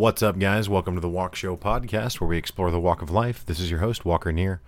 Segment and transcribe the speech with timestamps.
[0.00, 0.66] What's up, guys?
[0.66, 3.44] Welcome to the Walk Show podcast, where we explore the walk of life.
[3.44, 4.62] This is your host, Walker Neer.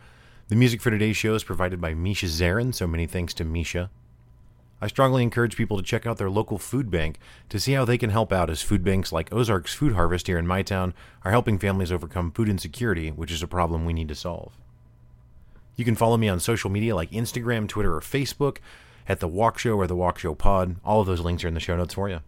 [0.48, 3.88] The music for today's show is provided by Misha Zarins, so many thanks to Misha.
[4.82, 7.96] I strongly encourage people to check out their local food bank to see how they
[7.96, 10.92] can help out, as food banks like Ozarks Food Harvest here in my town
[11.24, 14.52] are helping families overcome food insecurity, which is a problem we need to solve.
[15.76, 18.58] You can follow me on social media like Instagram, Twitter, or Facebook
[19.08, 20.76] at The Walk Show or The Walk Show Pod.
[20.84, 22.20] All of those links are in the show notes for you.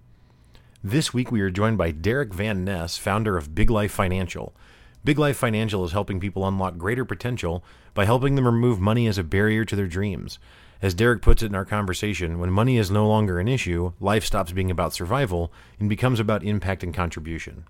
[0.87, 4.55] This week, we are joined by Derick Van Ness, founder of Big Life Financial.
[5.03, 9.17] Big Life Financial is helping people unlock greater potential by helping them remove money as
[9.17, 10.39] a barrier to their dreams.
[10.83, 14.27] As Derick puts it in our conversation, when money is no longer an issue, life
[14.27, 17.65] stops being about survival and becomes about impact and contribution.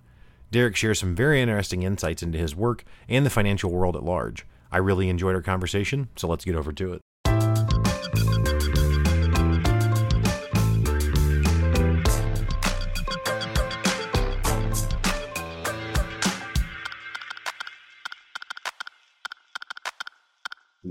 [0.51, 4.45] Derick shares some very interesting insights into his work and the financial world at large.
[4.73, 7.04] I really enjoyed our conversation, so let's get over to it.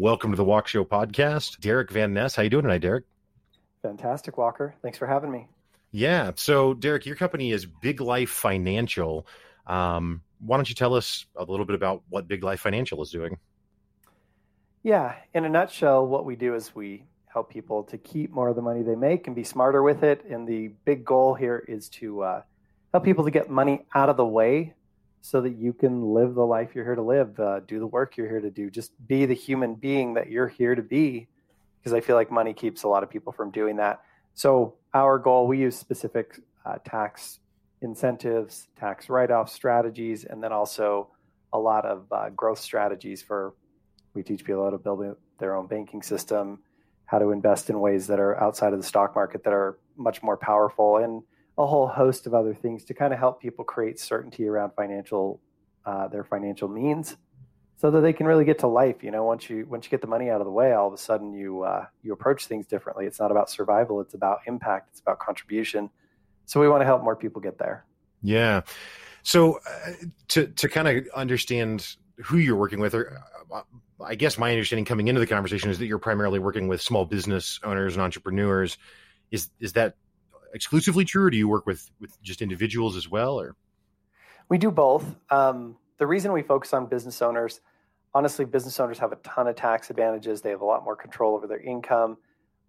[0.04, 1.60] Welcome to the Walk Show podcast.
[1.60, 2.36] Derick Van Ness.
[2.36, 3.04] How you doing tonight, Derick?
[3.80, 4.74] Fantastic, Walker.
[4.82, 5.48] Thanks for having me.
[5.92, 6.32] Yeah.
[6.34, 9.26] So, Derick, your company is Big Life Financial.
[9.66, 13.10] Um, why don't you tell us a little bit about what Big Life Financial is
[13.12, 13.38] doing?
[14.82, 15.14] Yeah.
[15.32, 18.62] In a nutshell, what we do is we help people to keep more of the
[18.62, 20.22] money they make and be smarter with it.
[20.26, 22.42] And the big goal here is to uh,
[22.92, 24.74] help people to get money out of the way
[25.24, 28.18] so that you can live the life you're here to live, uh, do the work
[28.18, 31.26] you're here to do, just be the human being that you're here to be.
[31.80, 34.02] Because I feel like money keeps a lot of people from doing that.
[34.34, 37.38] So, our goal, we use specific uh, tax
[37.80, 41.08] incentives, tax write off strategies, and then also
[41.54, 43.54] a lot of uh, growth strategies for
[44.12, 46.58] we teach people how to build their own banking system,
[47.06, 50.22] how to invest in ways that are outside of the stock market that are much
[50.22, 51.22] more powerful and
[51.56, 55.40] a whole host of other things to kind of help people create certainty around financial
[55.86, 57.16] uh, their financial means
[57.76, 60.00] so that they can really get to life you know once you once you get
[60.00, 62.66] the money out of the way all of a sudden you uh, you approach things
[62.66, 63.06] differently.
[63.06, 65.90] It's not about survival it's about impact it's about contribution.
[66.46, 67.84] So we want to help more people get there.
[68.22, 68.62] Yeah.
[69.22, 69.92] So uh,
[70.28, 73.20] to to kind of understand who you're working with or
[73.52, 73.62] uh,
[74.04, 77.04] i guess my understanding coming into the conversation is that you're primarily working with small
[77.04, 78.78] business owners and entrepreneurs.
[79.30, 79.96] Is is that
[80.54, 83.38] exclusively true, or do you work with with just individuals as well?
[83.40, 83.56] Or
[84.48, 85.04] we do both.
[85.30, 87.60] Um, the reason we focus on business owners,
[88.14, 90.40] honestly, business owners have a ton of tax advantages.
[90.40, 92.16] They have a lot more control over their income.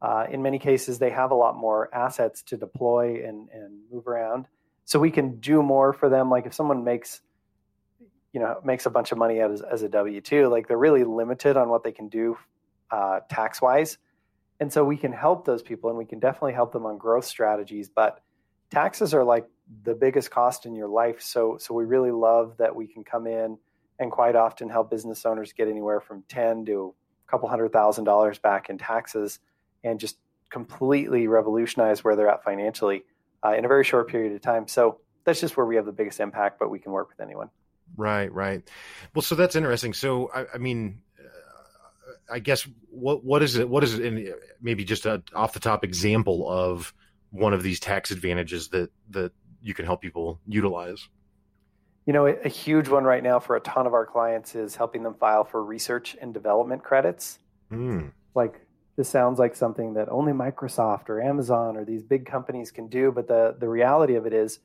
[0.01, 4.07] Uh, in many cases, they have a lot more assets to deploy and, and move
[4.07, 4.45] around.
[4.83, 6.29] So we can do more for them.
[6.29, 7.21] Like if someone makes,
[8.33, 11.03] you know, makes a bunch of money as, as a W two, like they're really
[11.03, 12.37] limited on what they can do
[12.91, 13.97] uh, tax wise.
[14.59, 17.25] And so we can help those people and we can definitely help them on growth
[17.25, 18.21] strategies, but
[18.71, 19.47] taxes are like
[19.83, 21.21] the biggest cost in your life.
[21.21, 23.57] So so we really love that we can come in
[23.99, 26.93] and quite often help business owners get anywhere from 10 to
[27.27, 29.39] a couple hundred thousand dollars back in taxes
[29.83, 30.17] and just
[30.49, 33.03] completely revolutionize where they're at financially
[33.45, 34.67] uh, in a very short period of time.
[34.67, 37.49] So that's just where we have the biggest impact, but we can work with anyone.
[37.97, 38.67] Right, right.
[39.13, 39.93] Well, so that's interesting.
[39.93, 41.01] So, I, I mean,
[42.31, 43.69] I guess what what is it?
[43.69, 44.05] What is it?
[44.05, 46.93] In maybe just a off the top example of
[47.31, 49.31] one of these tax advantages that that
[49.61, 51.07] you can help people utilize.
[52.05, 54.75] You know, a, a huge one right now for a ton of our clients is
[54.75, 57.39] helping them file for research and development credits.
[57.71, 58.11] Mm.
[58.35, 58.61] Like
[58.95, 63.11] this sounds like something that only Microsoft or Amazon or these big companies can do,
[63.11, 64.59] but the the reality of it is,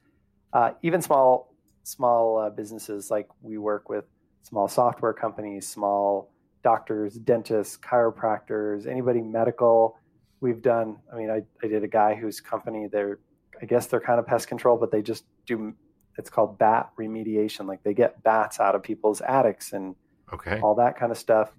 [0.52, 4.04] uh, even small small uh, businesses like we work with
[4.42, 6.30] small software companies, small
[6.62, 9.98] doctors, dentists, chiropractors, anybody medical.
[10.40, 13.18] We've done, I mean, I, I did a guy whose company, they're,
[13.60, 15.74] I guess they're kind of pest control, but they just do,
[16.16, 17.66] it's called bat remediation.
[17.66, 19.94] Like they get bats out of people's attics and
[20.32, 20.60] okay.
[20.60, 21.52] all that kind of stuff.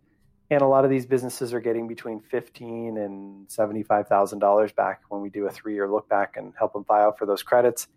[0.49, 4.99] And a lot of these businesses are getting between fifteen and seventy-five thousand dollars back
[5.07, 7.87] when we do a three-year look back and help them file for those credits,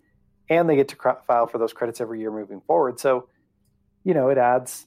[0.48, 3.00] and they get to file for those credits every year moving forward.
[3.00, 3.28] So,
[4.04, 4.86] you know, it adds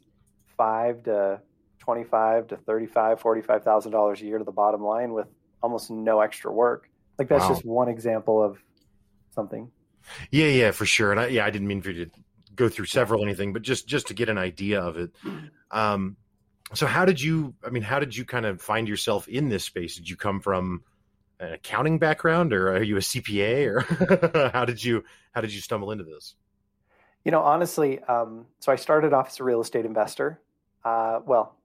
[0.57, 1.41] five to
[1.87, 5.27] 25 to 35 45000 dollars a year to the bottom line with
[5.63, 6.89] almost no extra work.
[7.17, 7.49] Like that's wow.
[7.49, 8.61] just one example of
[9.33, 9.71] something.
[10.29, 11.11] Yeah yeah for sure.
[11.11, 12.11] And I, yeah i didn't mean for you to
[12.55, 15.11] go through several anything but just just to get an idea of it.
[15.71, 16.17] Um
[16.73, 19.63] so how did you i mean how did you kind of find yourself in this
[19.63, 19.95] space?
[19.95, 20.83] Did you come from
[21.39, 25.61] an accounting background or are you a cpa or how did you how did you
[25.61, 26.35] stumble into this?
[27.23, 30.41] You know honestly um, so i started off as a real estate investor.
[30.83, 31.57] Uh, well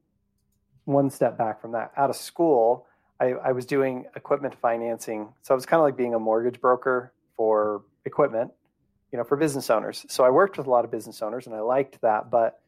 [0.84, 1.92] one step back from that.
[1.96, 2.86] Out of school,
[3.20, 5.32] I, I was doing equipment financing.
[5.42, 8.50] So I was kind of like being a mortgage broker for equipment.
[9.12, 10.06] you know, for business owners.
[10.08, 12.58] So I worked with a lot of business owners and I liked that, but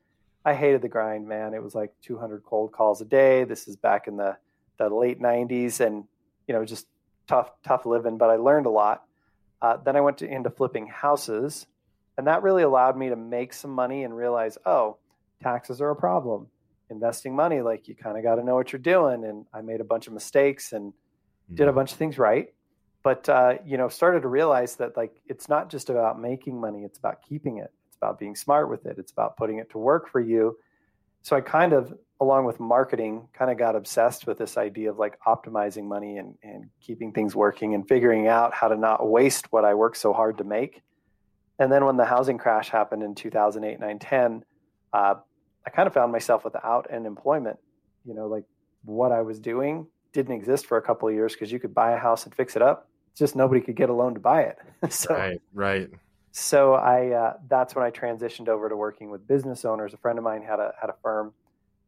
[0.44, 1.55] I hated the grind, man.
[1.55, 3.44] It was like 200 cold calls a day.
[3.44, 4.37] This is back in the,
[4.78, 6.05] the late 90s and,
[6.46, 6.87] you know, just
[7.26, 9.05] tough, tough living, but I learned a lot.
[9.62, 11.66] Uh, then I went to, into flipping houses,
[12.19, 14.99] and that really allowed me to make some money and realize, oh,
[15.43, 16.49] taxes are a problem.
[16.94, 19.25] Investing money, like you kind of got to know what you're doing.
[19.25, 21.55] And I made a bunch of mistakes and mm-hmm.
[21.56, 22.49] did a bunch of things right
[23.05, 26.82] but uh, you know started to realize that like it's not just about making money
[26.82, 29.79] it's about keeping it it's about being smart with it it's about putting it to
[29.79, 30.56] work for you
[31.23, 34.99] so i kind of along with marketing kind of got obsessed with this idea of
[34.99, 39.52] like optimizing money and, and keeping things working and figuring out how to not waste
[39.52, 40.82] what i worked so hard to make
[41.58, 44.44] and then when the housing crash happened in 2008 9 10
[44.93, 45.14] uh,
[45.66, 47.58] i kind of found myself without an employment
[48.05, 48.44] you know like
[48.84, 51.93] what i was doing didn't exist for a couple of years because you could buy
[51.93, 54.58] a house and fix it up just nobody could get a loan to buy it.
[54.93, 55.90] so, right, right.
[56.32, 59.94] So I uh, that's when I transitioned over to working with business owners.
[59.94, 61.32] A friend of mine had a had a firm,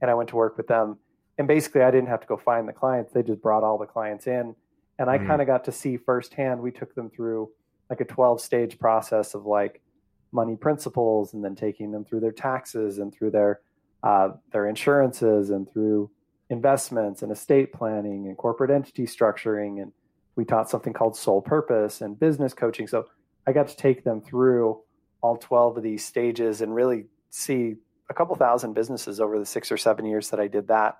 [0.00, 0.98] and I went to work with them.
[1.38, 3.86] And basically, I didn't have to go find the clients; they just brought all the
[3.86, 4.54] clients in,
[4.98, 5.26] and I mm.
[5.26, 6.60] kind of got to see firsthand.
[6.60, 7.50] We took them through
[7.90, 9.82] like a twelve stage process of like
[10.30, 13.60] money principles, and then taking them through their taxes and through their
[14.06, 16.08] uh, their insurances and through
[16.48, 19.92] investments and estate planning and corporate entity structuring and
[20.36, 22.86] we taught something called soul purpose and business coaching.
[22.86, 23.06] So
[23.48, 24.80] I got to take them through
[25.22, 27.74] all 12 of these stages and really see
[28.08, 30.98] a couple thousand businesses over the six or seven years that I did that.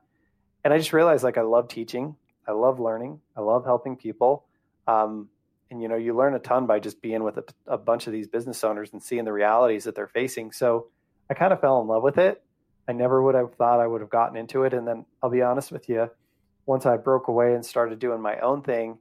[0.65, 2.17] And I just realized like I love teaching,
[2.49, 4.47] I love learning, I love helping people.
[4.89, 5.29] Um,
[5.71, 8.13] and you know, you learn a ton by just being with a, a bunch of
[8.13, 10.51] these business owners and seeing the realities that they're facing.
[10.51, 10.89] So
[11.31, 12.43] I kind of fell in love with it.
[12.89, 14.73] I never would have thought I would have gotten into it.
[14.73, 16.11] And then I'll be honest with you,
[16.67, 18.99] once I broke away and started doing my own thing,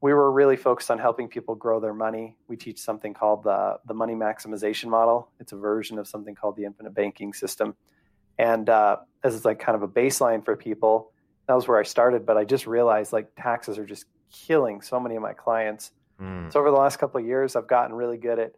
[0.00, 2.36] we were really focused on helping people grow their money.
[2.48, 5.30] We teach something called the, the money maximization model.
[5.40, 7.74] It's a version of something called the infinite banking system.
[8.38, 11.12] And uh, as it's like kind of a baseline for people,
[11.46, 12.24] that was where I started.
[12.24, 15.92] But I just realized like taxes are just killing so many of my clients.
[16.20, 16.50] Mm.
[16.50, 18.52] So over the last couple of years, I've gotten really good at,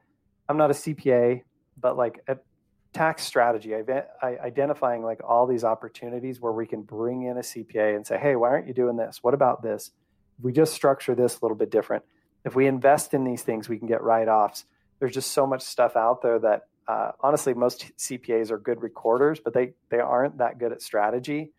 [0.48, 1.42] I'm not a CPA,
[1.80, 2.44] but like at
[2.92, 3.74] tax strategy,
[4.22, 8.36] identifying like all these opportunities where we can bring in a CPA and say, hey,
[8.36, 9.20] why aren't you doing this?
[9.22, 9.90] What about this?
[10.38, 12.04] If we just structure this a little bit different,
[12.44, 14.64] if we invest in these things, we can get write offs.
[14.98, 19.40] There's just so much stuff out there that uh, honestly, most CPAs are good recorders,
[19.40, 21.52] but they they aren't that good at strategy.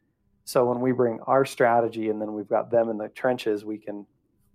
[0.46, 3.78] So when we bring our strategy and then we've got them in the trenches, we
[3.78, 4.06] can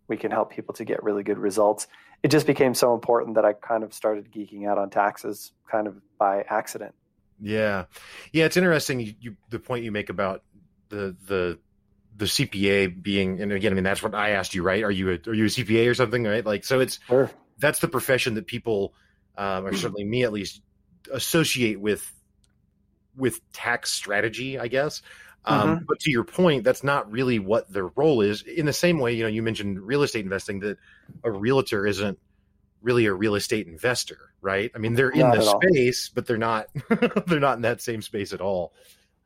[0.08, 1.86] we can help people to get really good results.
[2.22, 5.86] It just became so important that I kind of started geeking out on taxes kind
[5.86, 6.94] of by accident.
[7.40, 7.84] Yeah.
[8.32, 10.42] Yeah, it's interesting you, you the point you make about
[10.88, 11.58] the the
[12.16, 14.82] the CPA being, and again, I mean, that's what I asked you, right?
[14.82, 16.44] Are you a, are you a CPA or something, right?
[16.44, 17.30] Like, so it's sure.
[17.58, 18.92] that's the profession that people,
[19.36, 20.60] um, or certainly me at least,
[21.12, 22.12] associate with
[23.16, 25.02] with tax strategy, I guess.
[25.44, 25.84] Um, mm-hmm.
[25.86, 28.42] But to your point, that's not really what their role is.
[28.42, 30.78] In the same way, you know, you mentioned real estate investing that
[31.24, 32.18] a realtor isn't
[32.82, 34.70] really a real estate investor, right?
[34.74, 36.12] I mean, they're in the space, all.
[36.14, 36.68] but they're not
[37.26, 38.72] they're not in that same space at all.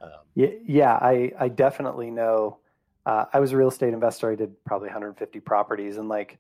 [0.01, 2.59] Um, yeah, yeah, I I definitely know
[3.07, 4.31] uh, I was a real estate investor.
[4.31, 6.39] I did probably 150 properties, and like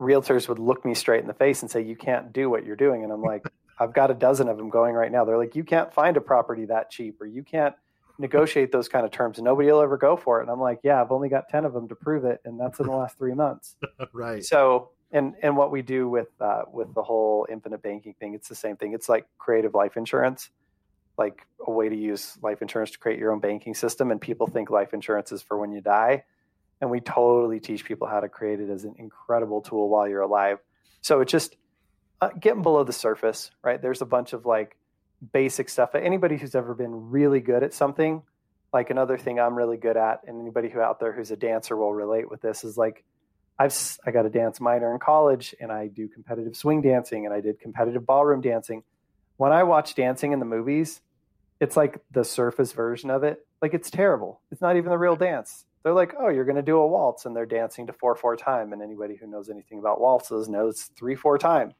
[0.00, 2.76] realtors would look me straight in the face and say, "You can't do what you're
[2.76, 3.44] doing." And I'm like,
[3.78, 6.20] "I've got a dozen of them going right now." They're like, "You can't find a
[6.20, 7.74] property that cheap, or you can't
[8.18, 10.80] negotiate those kind of terms, and nobody will ever go for it." And I'm like,
[10.82, 13.18] "Yeah, I've only got 10 of them to prove it, and that's in the last
[13.18, 13.76] three months."
[14.12, 14.44] right.
[14.44, 18.48] So, and and what we do with uh, with the whole infinite banking thing, it's
[18.48, 18.92] the same thing.
[18.92, 20.50] It's like creative life insurance
[21.16, 24.46] like a way to use life insurance to create your own banking system and people
[24.46, 26.24] think life insurance is for when you die
[26.80, 30.22] and we totally teach people how to create it as an incredible tool while you're
[30.22, 30.58] alive
[31.00, 31.56] so it's just
[32.20, 34.76] uh, getting below the surface right there's a bunch of like
[35.32, 38.22] basic stuff anybody who's ever been really good at something
[38.72, 41.76] like another thing i'm really good at and anybody who out there who's a dancer
[41.76, 43.04] will relate with this is like
[43.58, 43.74] i've
[44.06, 47.40] i got a dance minor in college and i do competitive swing dancing and i
[47.40, 48.82] did competitive ballroom dancing
[49.36, 51.00] when I watch dancing in the movies,
[51.60, 53.46] it's like the surface version of it.
[53.60, 54.40] Like it's terrible.
[54.50, 55.64] It's not even the real dance.
[55.82, 58.36] They're like, oh, you're going to do a waltz, and they're dancing to four four
[58.36, 58.72] time.
[58.72, 61.74] And anybody who knows anything about waltzes knows three four time.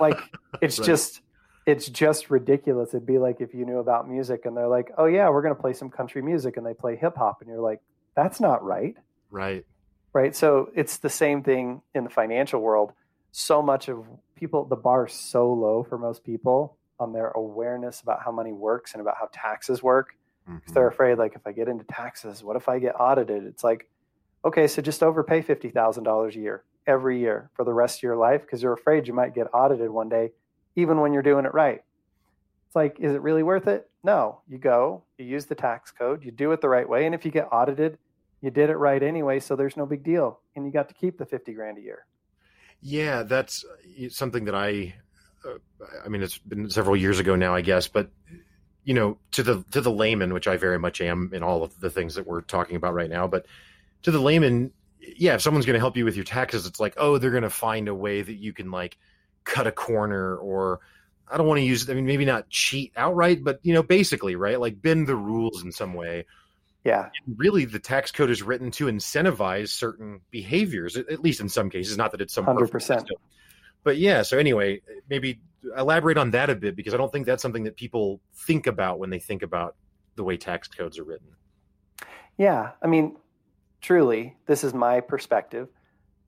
[0.00, 0.18] like
[0.60, 0.86] it's right.
[0.86, 1.22] just
[1.66, 2.90] it's just ridiculous.
[2.90, 5.54] It'd be like if you knew about music and they're like, oh yeah, we're going
[5.54, 7.80] to play some country music, and they play hip hop, and you're like,
[8.16, 8.96] that's not right.
[9.30, 9.64] Right.
[10.12, 10.36] Right.
[10.36, 12.92] So it's the same thing in the financial world.
[13.30, 14.04] So much of
[14.34, 18.52] people the bar is so low for most people on their awareness about how money
[18.52, 20.16] works and about how taxes work.
[20.48, 20.72] Mm-hmm.
[20.72, 23.44] They're afraid, like, if I get into taxes, what if I get audited?
[23.44, 23.88] It's like,
[24.44, 26.64] okay, so just overpay fifty thousand dollars a year.
[26.86, 29.90] every year for the rest of your life because you're afraid you might get audited
[29.90, 30.32] one day,
[30.76, 31.82] even when you're doing it right.
[32.66, 33.88] It's like, is it really worth it?
[34.02, 34.40] No.
[34.48, 37.06] You go, you use the tax code, you do it the right way.
[37.06, 37.98] And if you get audited,
[38.40, 39.40] you did it right anyway.
[39.40, 40.40] So there's no big deal.
[40.56, 42.06] And you got to keep the 50 grand a year.
[42.80, 43.64] Yeah, that's
[44.08, 44.94] something that I,
[45.44, 45.58] uh,
[46.04, 48.10] I mean, it's been several years ago now, I guess, but
[48.84, 51.78] you know, to the to the layman, which I very much am in all of
[51.78, 53.46] the things that we're talking about right now, but
[54.02, 56.94] to the layman, yeah, if someone's going to help you with your taxes, it's like,
[56.96, 58.98] oh, they're going to find a way that you can like
[59.44, 60.80] cut a corner or
[61.30, 64.36] I don't want to use I mean maybe not cheat outright, but you know, basically,
[64.36, 64.60] right?
[64.60, 66.26] Like bend the rules in some way.
[66.84, 67.08] Yeah.
[67.26, 71.70] And really the tax code is written to incentivize certain behaviors, at least in some
[71.70, 73.06] cases, not that it's some 100%.
[73.84, 75.40] But yeah, so anyway, maybe
[75.76, 78.98] elaborate on that a bit because I don't think that's something that people think about
[78.98, 79.76] when they think about
[80.16, 81.28] the way tax codes are written.
[82.38, 83.16] Yeah, I mean,
[83.80, 85.68] truly, this is my perspective.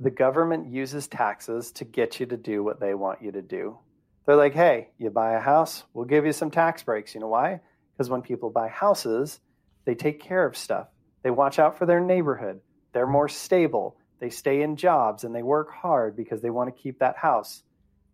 [0.01, 3.79] The government uses taxes to get you to do what they want you to do.
[4.27, 7.15] They're like, hey, you buy a house, we'll give you some tax breaks.
[7.15, 7.61] You know why?
[7.93, 9.39] Because when people buy houses,
[9.85, 10.89] they take care of stuff.
[11.23, 12.61] They watch out for their neighborhood.
[12.93, 13.97] They're more stable.
[14.21, 17.63] They stay in jobs and they work hard because they want to keep that house.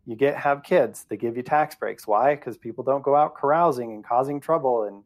[0.07, 2.07] You get have kids, they give you tax breaks.
[2.07, 2.35] Why?
[2.35, 5.05] Because people don't go out carousing and causing trouble and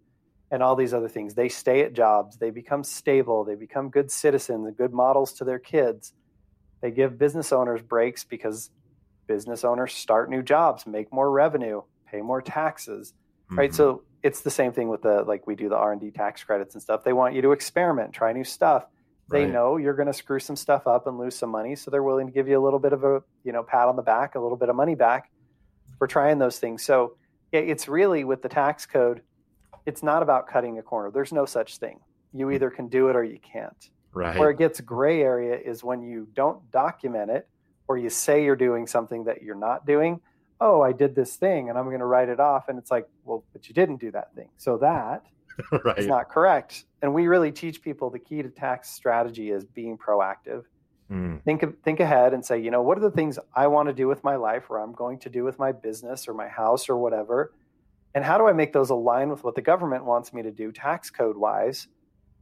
[0.50, 1.34] and all these other things.
[1.34, 5.58] They stay at jobs, they become stable, they become good citizens good models to their
[5.58, 6.12] kids.
[6.84, 8.68] They give business owners breaks because
[9.26, 13.14] business owners start new jobs, make more revenue, pay more taxes.
[13.46, 13.58] Mm-hmm.
[13.58, 13.74] Right?
[13.74, 16.82] So it's the same thing with the like we do the R&D tax credits and
[16.82, 17.02] stuff.
[17.02, 18.84] They want you to experiment, try new stuff.
[19.30, 19.52] They right.
[19.54, 22.26] know you're going to screw some stuff up and lose some money, so they're willing
[22.26, 24.38] to give you a little bit of a, you know, pat on the back, a
[24.38, 25.30] little bit of money back
[25.98, 26.84] for trying those things.
[26.84, 27.16] So,
[27.50, 29.22] it's really with the tax code
[29.86, 31.10] it's not about cutting a corner.
[31.10, 32.00] There's no such thing.
[32.32, 33.90] You either can do it or you can't.
[34.14, 34.38] Right.
[34.38, 37.48] Where it gets gray area is when you don't document it
[37.88, 40.20] or you say you're doing something that you're not doing.
[40.60, 42.68] Oh, I did this thing and I'm going to write it off.
[42.68, 44.48] And it's like, well, but you didn't do that thing.
[44.56, 45.24] So that
[45.84, 45.98] right.
[45.98, 46.84] is not correct.
[47.02, 50.64] And we really teach people the key to tax strategy is being proactive.
[51.10, 51.42] Mm.
[51.42, 53.92] Think of, think ahead and say, you know, what are the things I want to
[53.92, 56.88] do with my life or I'm going to do with my business or my house
[56.88, 57.52] or whatever?
[58.14, 60.70] and how do I make those align with what the government wants me to do
[60.70, 61.88] tax code wise?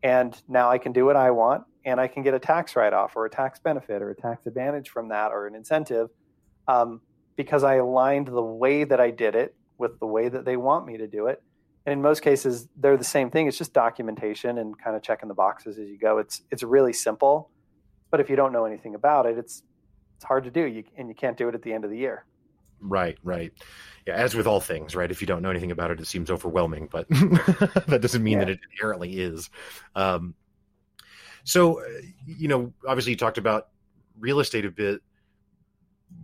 [0.03, 2.93] And now I can do what I want and I can get a tax write
[2.93, 6.11] off or a tax benefit or a tax advantage from that or an incentive
[6.69, 7.01] um,
[7.37, 10.87] because I aligned the way that I did it with the way that they want
[10.87, 11.43] me to do it.
[11.85, 13.49] And in most cases, they're the same thing.
[13.49, 16.19] It's just documentation and kind of checking the boxes as you go.
[16.19, 17.51] It's it's really simple,
[18.11, 19.65] but if you don't know anything about it, it's
[20.17, 20.65] it's hard to do.
[20.65, 22.25] You, and you can't do it at the end of the year.
[22.83, 23.53] Right, right.
[24.07, 25.11] Yeah, as with all things, right?
[25.11, 28.45] If you don't know anything about it, it seems overwhelming, but that doesn't mean yeah.
[28.47, 29.49] that it inherently is.
[29.95, 30.35] Um,
[31.45, 31.85] so, uh,
[32.27, 33.69] you know, obviously you talked about
[34.19, 35.01] real estate a bit.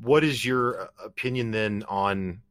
[0.03, 2.43] What is your uh, opinion then on?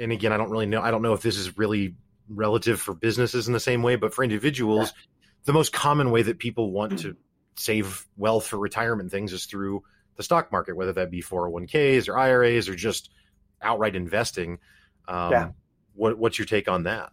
[0.00, 0.80] And again, I don't really know.
[0.80, 1.94] I don't know if this is really
[2.28, 5.02] relative for businesses in the same way, but for individuals, yeah.
[5.44, 7.16] the most common way that people want to
[7.56, 9.82] save wealth for retirement things is through
[10.16, 13.10] the stock market, whether that be 401ks or IRAs or just
[13.62, 14.58] outright investing.
[15.08, 15.48] Um, yeah.
[15.94, 17.12] What, what's your take on that?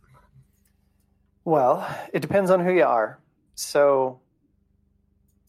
[1.45, 3.19] Well, it depends on who you are.
[3.55, 4.19] So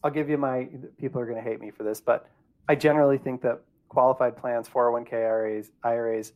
[0.03, 2.27] I'll give you my, people are going to hate me for this, but
[2.67, 6.33] I generally think that qualified plans, 401k IRAs, IRAs,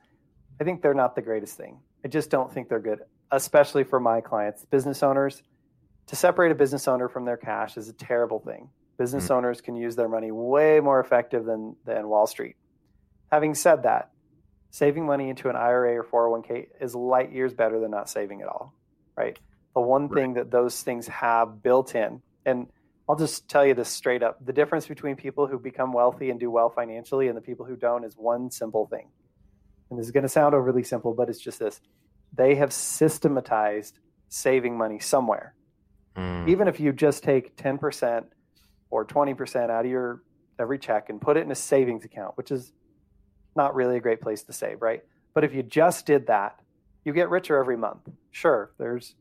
[0.60, 1.79] I think they're not the greatest thing.
[2.03, 3.00] I just don't think they're good,
[3.32, 5.41] especially for my clients, business owners.
[6.08, 8.70] To separate a business owner from their cash is a terrible thing.
[8.98, 9.34] Business mm-hmm.
[9.34, 12.55] owners can use their money way more effective than, than Wall Street.
[13.32, 14.12] Having said that,
[14.73, 18.47] saving money into an IRA or 401k is light years better than not saving at
[18.47, 18.73] all,
[19.15, 19.37] right?
[19.75, 20.19] The one right.
[20.19, 22.67] thing that those things have built in, and
[23.07, 26.39] I'll just tell you this straight up the difference between people who become wealthy and
[26.39, 29.09] do well financially and the people who don't is one simple thing.
[29.91, 31.79] And this is going to sound overly simple, but it's just this
[32.35, 33.99] they have systematized
[34.29, 35.53] saving money somewhere.
[36.17, 36.49] Mm.
[36.49, 38.23] Even if you just take 10%
[38.89, 40.23] or 20% out of your
[40.57, 42.73] every check and put it in a savings account, which is
[43.55, 45.03] not really a great place to save, right?
[45.33, 46.60] But if you just did that,
[47.03, 48.10] you get richer every month.
[48.31, 49.15] Sure, there's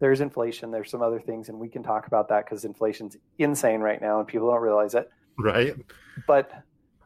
[0.00, 3.80] there's inflation, there's some other things, and we can talk about that because inflation's insane
[3.80, 5.08] right now, and people don't realize it.
[5.38, 5.74] Right.
[6.26, 6.50] But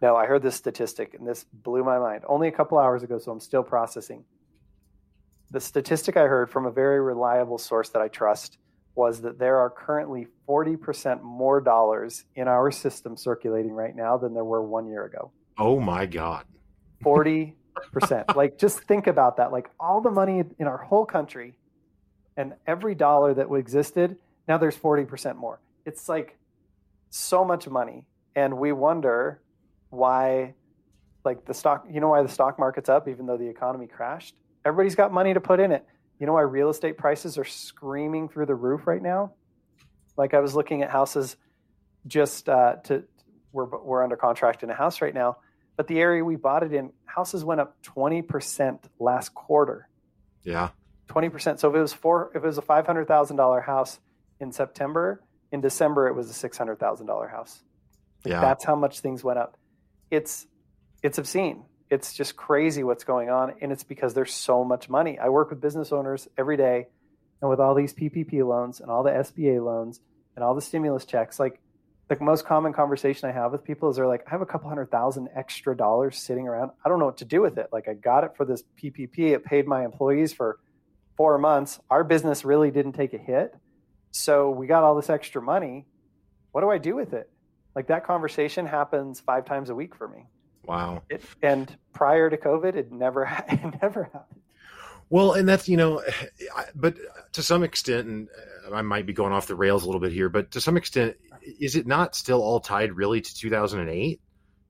[0.01, 2.25] no, I heard this statistic, and this blew my mind.
[2.27, 4.25] Only a couple hours ago, so I'm still processing.
[5.51, 8.59] The statistic I heard from a very reliable source that I trust
[8.95, 14.35] was that there are currently 40% more dollars in our system circulating right now than
[14.35, 15.31] there were one year ago.
[15.57, 16.45] Oh my God.
[17.05, 17.55] 40%.
[18.37, 19.53] like, just think about that.
[19.53, 21.57] Like, all the money in our whole country
[22.37, 25.61] and every dollar that existed, now there's 40% more.
[25.85, 26.39] It's like
[27.11, 28.07] so much money.
[28.35, 29.41] And we wonder
[29.91, 30.55] why
[31.25, 34.35] like the stock you know why the stock market's up even though the economy crashed
[34.65, 35.85] everybody's got money to put in it
[36.19, 39.33] you know why real estate prices are screaming through the roof right now
[40.17, 41.37] like i was looking at houses
[42.07, 43.03] just uh, to
[43.53, 45.37] we're, we're under contract in a house right now
[45.79, 49.89] but the area we bought it in houses went up 20% last quarter
[50.43, 50.69] yeah
[51.09, 53.99] 20% so if it was four if it was a $500000 house
[54.41, 57.63] in september in december it was a $600000 house
[58.25, 58.41] like yeah.
[58.43, 59.57] that's how much things went up
[60.11, 60.47] it's
[61.03, 61.65] it's obscene.
[61.91, 65.19] It's just crazy what's going on, and it's because there's so much money.
[65.19, 66.89] I work with business owners every day,
[67.41, 70.01] and with all these PPP loans and all the SBA loans
[70.37, 71.61] and all the stimulus checks, like
[72.09, 74.69] the most common conversation I have with people is they're like, I have a couple
[74.69, 76.71] hundred thousand extra dollars sitting around.
[76.85, 77.69] I don't know what to do with it.
[77.71, 79.33] Like I got it for this PPP.
[79.35, 80.59] It paid my employees for
[81.17, 81.79] four months.
[81.91, 83.55] Our business really didn't take a hit.
[84.11, 85.87] So we got all this extra money.
[86.53, 87.31] What do I do with it?
[87.75, 90.27] Like that conversation happens five times a week for me.
[90.65, 91.03] Wow.
[91.11, 94.41] It, and prior to COVID, it never it never happened.
[95.11, 96.03] Well, and that's you know,
[96.75, 96.97] but
[97.33, 98.29] to some extent, and
[98.73, 101.17] I might be going off the rails a little bit here, but to some extent,
[101.61, 104.21] is it not still all tied really to 2008,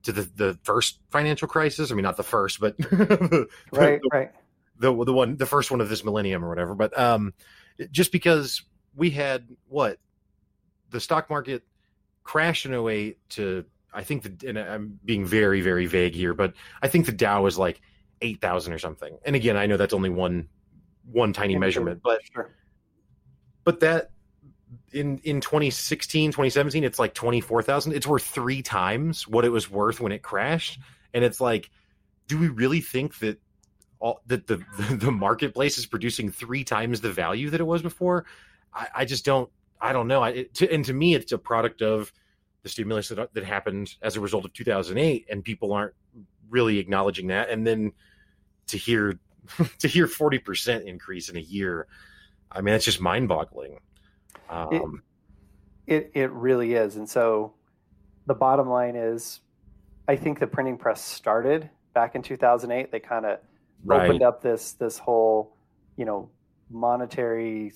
[0.03, 1.91] to the the first financial crisis?
[1.91, 4.31] I mean, not the first, but right, the, right,
[4.77, 6.75] the the one, the first one of this millennium or whatever.
[6.75, 7.33] But um,
[7.91, 8.63] just because
[8.95, 9.99] we had what
[10.89, 11.63] the stock market
[12.23, 16.53] crashed in 08 to I think the and I'm being very very vague here, but
[16.81, 17.81] I think the Dow was like
[18.21, 19.17] eight thousand or something.
[19.25, 20.47] And again, I know that's only one
[21.11, 22.55] one tiny yeah, measurement, but sure.
[23.63, 24.11] but that
[24.91, 29.99] in in 2016 2017 it's like 24,000 it's worth 3 times what it was worth
[29.99, 30.79] when it crashed.
[31.13, 31.69] And it's like
[32.27, 33.41] do we really think that
[33.99, 34.63] all that the
[34.95, 38.25] the marketplace is producing 3 times the value that it was before?
[38.73, 39.49] I, I just don't
[39.81, 40.21] I don't know.
[40.21, 42.11] I, it, to, and to me it's a product of
[42.63, 45.93] the stimulus that, that happened as a result of 2008 and people aren't
[46.49, 47.49] really acknowledging that.
[47.49, 47.93] And then
[48.67, 49.19] to hear
[49.79, 51.87] to hear 40% increase in a year
[52.51, 53.79] i mean that's just mind-boggling
[54.49, 55.01] um,
[55.87, 57.53] it, it, it really is and so
[58.25, 59.41] the bottom line is
[60.07, 63.39] i think the printing press started back in 2008 they kind of
[63.83, 64.05] right.
[64.05, 65.55] opened up this this whole
[65.97, 66.29] you know
[66.69, 67.71] monetary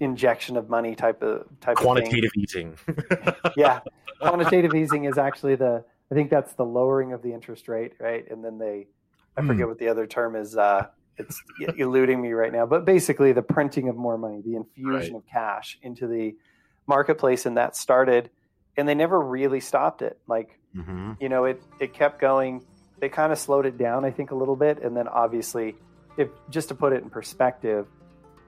[0.00, 2.76] injection of money type of type quantitative of easing.
[3.56, 3.80] yeah,
[4.20, 8.28] quantitative easing is actually the I think that's the lowering of the interest rate, right?
[8.30, 8.88] And then they
[9.36, 9.46] I mm.
[9.46, 10.56] forget what the other term is.
[10.56, 11.42] Uh, it's
[11.76, 15.14] eluding me right now, but basically the printing of more money, the infusion right.
[15.14, 16.34] of cash into the
[16.86, 18.30] marketplace, and that started,
[18.76, 20.18] and they never really stopped it.
[20.26, 21.12] Like mm-hmm.
[21.20, 22.64] you know, it it kept going.
[22.98, 25.76] They kind of slowed it down, I think, a little bit, and then obviously,
[26.16, 27.86] if just to put it in perspective,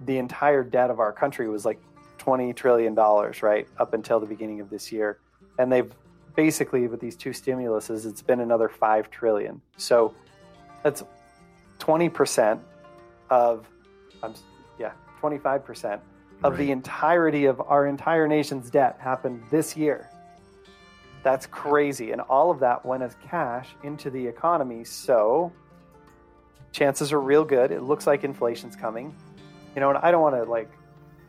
[0.05, 1.81] the entire debt of our country was like
[2.19, 5.19] 20 trillion dollars right up until the beginning of this year
[5.59, 5.93] and they've
[6.35, 10.15] basically with these two stimuluses it's been another 5 trillion so
[10.83, 11.03] that's
[11.87, 12.61] 20%
[13.31, 13.67] of
[14.23, 14.35] um,
[14.79, 16.01] yeah 25%
[16.43, 16.59] of right.
[16.59, 20.11] the entirety of our entire nation's debt happened this year.
[21.23, 22.13] That's crazy.
[22.13, 24.85] And all of that went as cash into the economy.
[24.85, 25.53] So
[26.73, 27.71] chances are real good.
[27.71, 29.15] It looks like inflation's coming.
[29.75, 30.71] You know, and I don't want to like,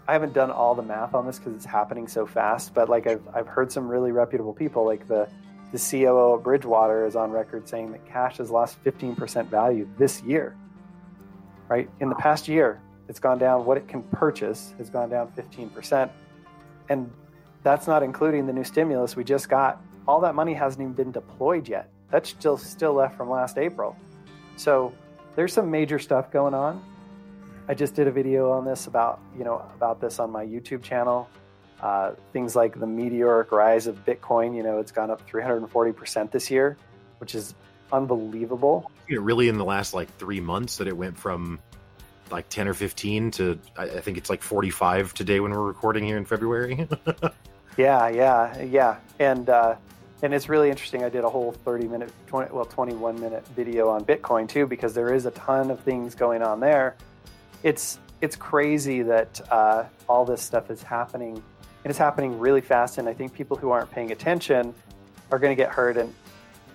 [0.07, 3.07] I haven't done all the math on this because it's happening so fast, but like
[3.07, 5.27] I've, I've heard some really reputable people, like the,
[5.71, 10.21] the COO of Bridgewater is on record saying that cash has lost 15% value this
[10.23, 10.55] year,
[11.67, 11.89] right?
[11.99, 16.09] In the past year, it's gone down, what it can purchase has gone down 15%.
[16.89, 17.11] And
[17.63, 19.81] that's not including the new stimulus we just got.
[20.07, 21.89] All that money hasn't even been deployed yet.
[22.09, 23.95] That's still still left from last April.
[24.55, 24.93] So
[25.35, 26.81] there's some major stuff going on.
[27.67, 30.81] I just did a video on this about you know about this on my YouTube
[30.81, 31.29] channel.
[31.81, 34.55] Uh, things like the meteoric rise of Bitcoin.
[34.55, 36.77] You know, it's gone up 340 percent this year,
[37.19, 37.53] which is
[37.91, 38.91] unbelievable.
[39.07, 41.59] You know, really, in the last like three months, that it went from
[42.29, 46.17] like 10 or 15 to I think it's like 45 today when we're recording here
[46.17, 46.87] in February.
[47.77, 49.75] yeah, yeah, yeah, and uh,
[50.23, 51.03] and it's really interesting.
[51.03, 54.93] I did a whole 30 minute, 20 well 21 minute video on Bitcoin too because
[54.93, 56.95] there is a ton of things going on there
[57.63, 61.41] it's it's crazy that uh, all this stuff is happening
[61.83, 64.73] and it's happening really fast and i think people who aren't paying attention
[65.31, 66.13] are going to get hurt and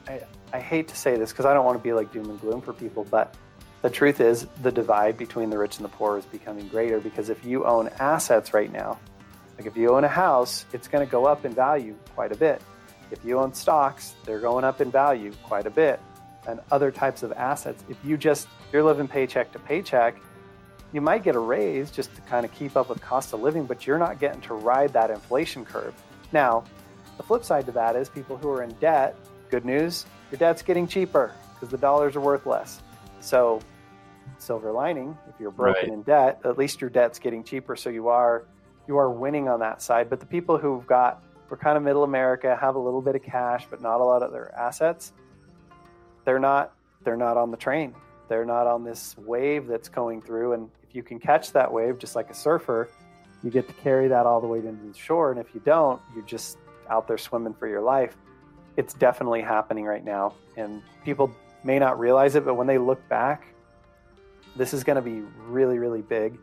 [0.08, 0.20] I,
[0.52, 2.60] I hate to say this because i don't want to be like doom and gloom
[2.60, 3.34] for people but
[3.82, 7.28] the truth is the divide between the rich and the poor is becoming greater because
[7.28, 8.98] if you own assets right now
[9.58, 12.36] like if you own a house it's going to go up in value quite a
[12.36, 12.60] bit.
[13.10, 16.00] If you own stocks they're going up in value quite a bit
[16.48, 17.84] and other types of assets.
[17.88, 20.16] If you just you're living paycheck to paycheck
[20.92, 23.64] you might get a raise just to kind of keep up with cost of living,
[23.64, 25.94] but you're not getting to ride that inflation curve.
[26.32, 26.64] Now,
[27.16, 29.16] the flip side to that is people who are in debt
[29.52, 32.82] Good news, your debt's getting cheaper because the dollars are worth less.
[33.20, 33.60] So,
[34.38, 35.92] silver lining, if you're broken right.
[35.92, 37.76] in debt, at least your debt's getting cheaper.
[37.76, 38.46] So you are
[38.88, 40.08] you are winning on that side.
[40.08, 43.22] But the people who've got we're kind of middle America, have a little bit of
[43.22, 45.12] cash, but not a lot of their assets.
[46.24, 46.72] They're not
[47.04, 47.94] they're not on the train.
[48.32, 50.54] They're not on this wave that's going through.
[50.54, 52.88] And if you can catch that wave, just like a surfer,
[53.42, 55.30] you get to carry that all the way into the shore.
[55.30, 56.56] And if you don't, you're just
[56.88, 58.16] out there swimming for your life.
[58.78, 60.34] It's definitely happening right now.
[60.56, 61.30] And people
[61.62, 63.44] may not realize it, but when they look back,
[64.56, 66.38] this is going to be really, really big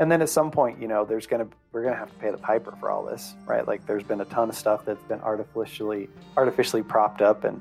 [0.00, 2.38] and then at some point, you know, there's gonna we're gonna have to pay the
[2.38, 3.66] piper for all this, right?
[3.66, 7.60] Like there's been a ton of stuff that's been artificially artificially propped up and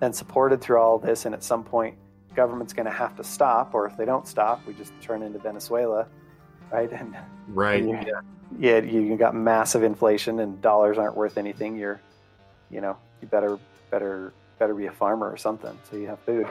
[0.00, 1.96] and supported through all this, and at some point,
[2.34, 6.06] government's gonna have to stop, or if they don't stop, we just turn into Venezuela,
[6.72, 6.90] right?
[6.92, 7.16] And
[7.48, 8.20] right, and yeah,
[8.58, 11.76] yeah, you got massive inflation and dollars aren't worth anything.
[11.76, 12.00] You're,
[12.70, 13.58] you know, you better
[13.90, 16.46] better better be a farmer or something so you have food.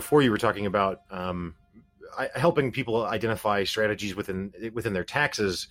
[0.00, 1.54] Before you were talking about um,
[2.34, 5.68] helping people identify strategies within within their taxes,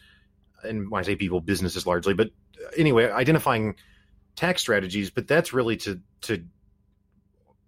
[0.64, 2.30] and when I say people, businesses largely, but
[2.78, 3.76] anyway, identifying
[4.36, 5.10] tax strategies.
[5.10, 6.46] But that's really to to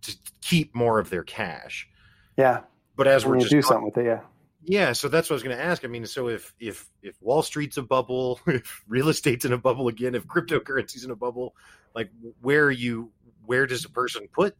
[0.03, 1.89] to keep more of their cash.
[2.37, 2.61] Yeah.
[2.95, 4.19] But as we're just do something with it, yeah.
[4.63, 5.83] Yeah, so that's what I was going to ask.
[5.83, 9.57] I mean, so if if if Wall Street's a bubble, if real estate's in a
[9.57, 11.55] bubble again, if cryptocurrency's in a bubble,
[11.95, 13.11] like where are you
[13.43, 14.55] where does a person put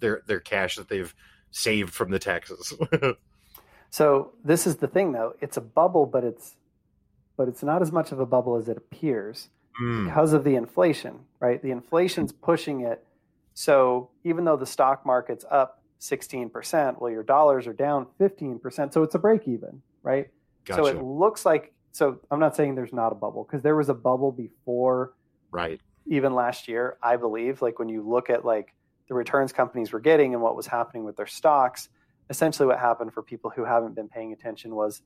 [0.00, 1.14] their their cash that they've
[1.50, 2.72] saved from the taxes.
[3.90, 5.34] so this is the thing, though.
[5.40, 6.56] It's a bubble, but it's
[7.36, 9.48] but it's not as much of a bubble as it appears
[9.80, 10.04] mm.
[10.04, 11.62] because of the inflation, right?
[11.62, 13.04] The inflation's pushing it.
[13.54, 18.92] So even though the stock market's up 16%, well, your dollars are down 15%.
[18.92, 20.28] So it's a break even, right?
[20.64, 20.82] Gotcha.
[20.82, 23.88] So it looks like, so I'm not saying there's not a bubble because there was
[23.88, 25.14] a bubble before.
[25.50, 25.80] Right.
[26.06, 28.74] Even last year, I believe, like when you look at like
[29.08, 31.88] the returns companies were getting and what was happening with their stocks.
[32.30, 35.02] Essentially, what happened for people who haven't been paying attention was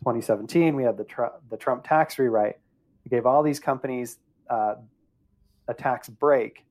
[0.00, 2.56] 2017, we had the, tr- the Trump tax rewrite.
[3.04, 4.18] It gave all these companies
[4.50, 4.74] uh,
[5.68, 6.64] a tax break.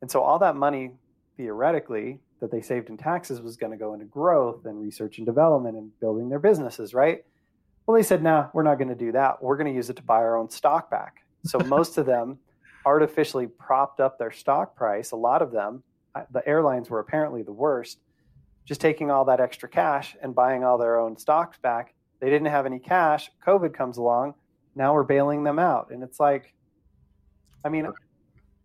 [0.00, 0.92] And so all that money,
[1.36, 5.26] theoretically, that they saved in taxes was going to go into growth and research and
[5.26, 7.24] development and building their businesses, right?
[7.86, 9.42] Well, they said, no, nah, we're not going to do that.
[9.42, 11.24] We're going to use it to buy our own stock back.
[11.44, 12.38] So most of them
[12.86, 15.82] artificially propped up their stock price, a lot of them,
[16.30, 17.98] the airlines were apparently the worst,
[18.64, 21.94] just taking all that extra cash and buying all their own stocks back.
[22.20, 23.30] They didn't have any cash.
[23.46, 24.34] COVID comes along.
[24.74, 25.90] Now we're bailing them out.
[25.90, 26.54] And it's like,
[27.64, 27.88] I mean,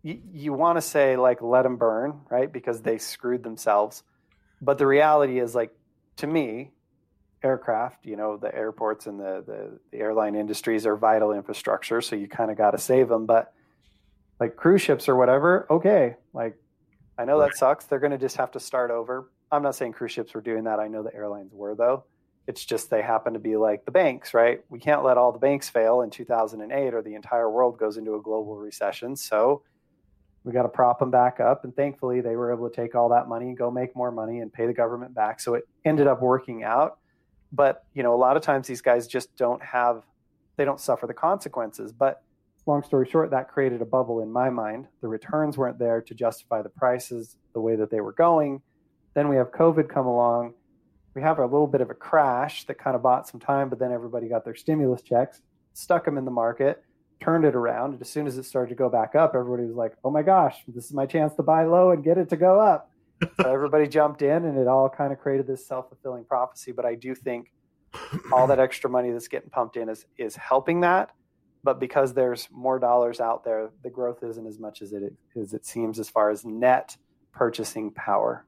[0.01, 2.51] you, you want to say, like, let them burn, right?
[2.51, 4.03] Because they screwed themselves.
[4.62, 5.71] But the reality is, like,
[6.17, 6.71] to me,
[7.43, 12.01] aircraft, you know, the airports and the, the, the airline industries are vital infrastructure.
[12.01, 13.25] So you kind of got to save them.
[13.25, 13.53] But
[14.39, 16.58] like cruise ships or whatever, okay, like
[17.17, 17.49] I know right.
[17.52, 17.86] that sucks.
[17.86, 19.30] They're going to just have to start over.
[19.52, 20.80] I'm not saying cruise ships were doing that.
[20.80, 22.06] I know the airlines were, though.
[22.47, 24.62] It's just they happen to be like the banks, right?
[24.69, 28.15] We can't let all the banks fail in 2008 or the entire world goes into
[28.15, 29.15] a global recession.
[29.15, 29.62] So
[30.43, 31.63] we got to prop them back up.
[31.63, 34.39] And thankfully, they were able to take all that money and go make more money
[34.39, 35.39] and pay the government back.
[35.39, 36.97] So it ended up working out.
[37.54, 40.04] But, you know, a lot of times these guys just don't have,
[40.58, 41.93] they don't suffer the consequences.
[41.93, 42.23] But
[42.65, 44.88] long story short, that created a bubble in my mind.
[45.02, 48.62] The returns weren't there to justify the prices the way that they were going.
[49.13, 50.54] Then we have COVID come along.
[51.13, 53.80] We have a little bit of a crash that kind of bought some time, but
[53.80, 55.41] then everybody got their stimulus checks,
[55.73, 56.84] stuck them in the market,
[57.19, 57.93] turned it around.
[57.93, 60.23] And as soon as it started to go back up, everybody was like, oh my
[60.23, 62.89] gosh, this is my chance to buy low and get it to go up.
[63.41, 66.95] so everybody jumped in and it all kind of created this self-fulfilling prophecy but i
[66.95, 67.52] do think
[68.32, 71.12] all that extra money that's getting pumped in is is helping that
[71.63, 75.54] but because there's more dollars out there the growth isn't as much as it as
[75.54, 76.95] it seems as far as net
[77.32, 78.45] purchasing power.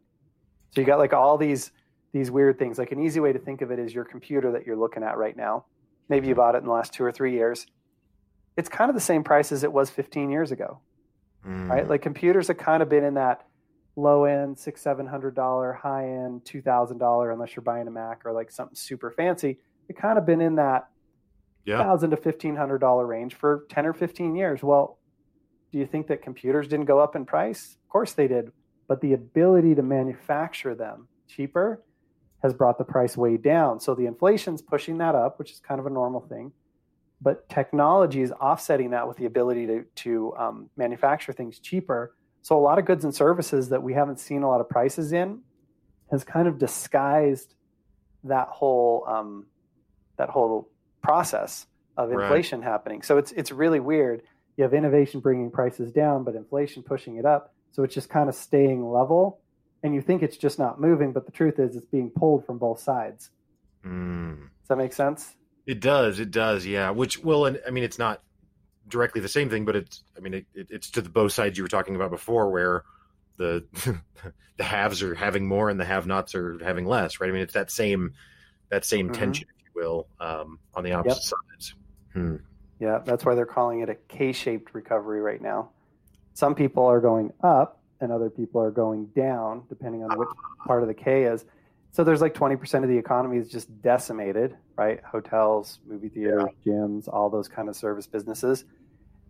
[0.72, 1.72] So you got like all these
[2.12, 2.78] these weird things.
[2.78, 5.18] Like an easy way to think of it is your computer that you're looking at
[5.18, 5.66] right now.
[6.08, 7.66] Maybe you bought it in the last two or three years.
[8.58, 10.80] It's kind of the same price as it was 15 years ago
[11.48, 11.70] mm.
[11.70, 13.46] right like computers have kind of been in that
[13.96, 17.92] low end six seven hundred dollar high end two thousand dollar unless you're buying a
[17.92, 19.58] mac or like something super fancy.
[19.88, 20.90] It kind of been in that
[21.66, 24.64] thousand to fifteen hundred dollar range for 10 or 15 years.
[24.64, 25.00] Well
[25.72, 27.78] do you think that computers didn't go up in price?
[27.84, 28.52] Of course they did
[28.88, 31.84] but the ability to manufacture them cheaper
[32.44, 33.80] has brought the price way down.
[33.80, 36.52] So the inflation's pushing that up which is kind of a normal thing
[37.22, 42.16] but technology is offsetting that with the ability to, to um, manufacture things cheaper.
[42.42, 45.14] So a lot of goods and services that we haven't seen a lot of prices
[45.14, 45.40] in
[46.12, 47.56] has kind of disguised
[48.24, 49.48] that whole um,
[50.18, 50.70] that whole
[51.06, 51.66] process
[51.98, 52.70] of inflation right.
[52.70, 53.02] happening.
[53.02, 54.22] So it's it's really weird.
[54.58, 57.54] You have innovation bringing prices down, but inflation pushing it up.
[57.72, 59.40] So it's just kind of staying level,
[59.84, 62.58] and you think it's just not moving, but the truth is it's being pulled from
[62.58, 63.32] both sides.
[63.86, 64.38] Mm.
[64.38, 65.36] Does that make sense?
[65.66, 66.20] It does.
[66.20, 66.66] It does.
[66.66, 66.92] Yeah.
[66.92, 68.22] Which will, I mean, it's not
[68.88, 71.64] directly the same thing, but it's I mean it, it's to the both sides you
[71.64, 72.84] were talking about before, where
[73.38, 73.66] the
[74.58, 77.30] the haves are having more and the have-nots are having less, right?
[77.30, 78.14] I mean it's that same
[78.70, 79.20] that same mm-hmm.
[79.20, 81.40] tension, will, um, on the opposite yep.
[81.58, 81.76] sides.
[82.14, 82.36] Hmm.
[82.80, 85.70] Yeah, that's why they're calling it a K-shaped recovery right now.
[86.34, 90.30] Some people are going up, and other people are going down, depending on which
[90.66, 91.46] part of the K is.
[91.92, 95.02] So there's like 20% of the economy is just decimated, right?
[95.04, 96.74] Hotels, movie theaters, yeah.
[96.74, 98.66] gyms, all those kind of service businesses.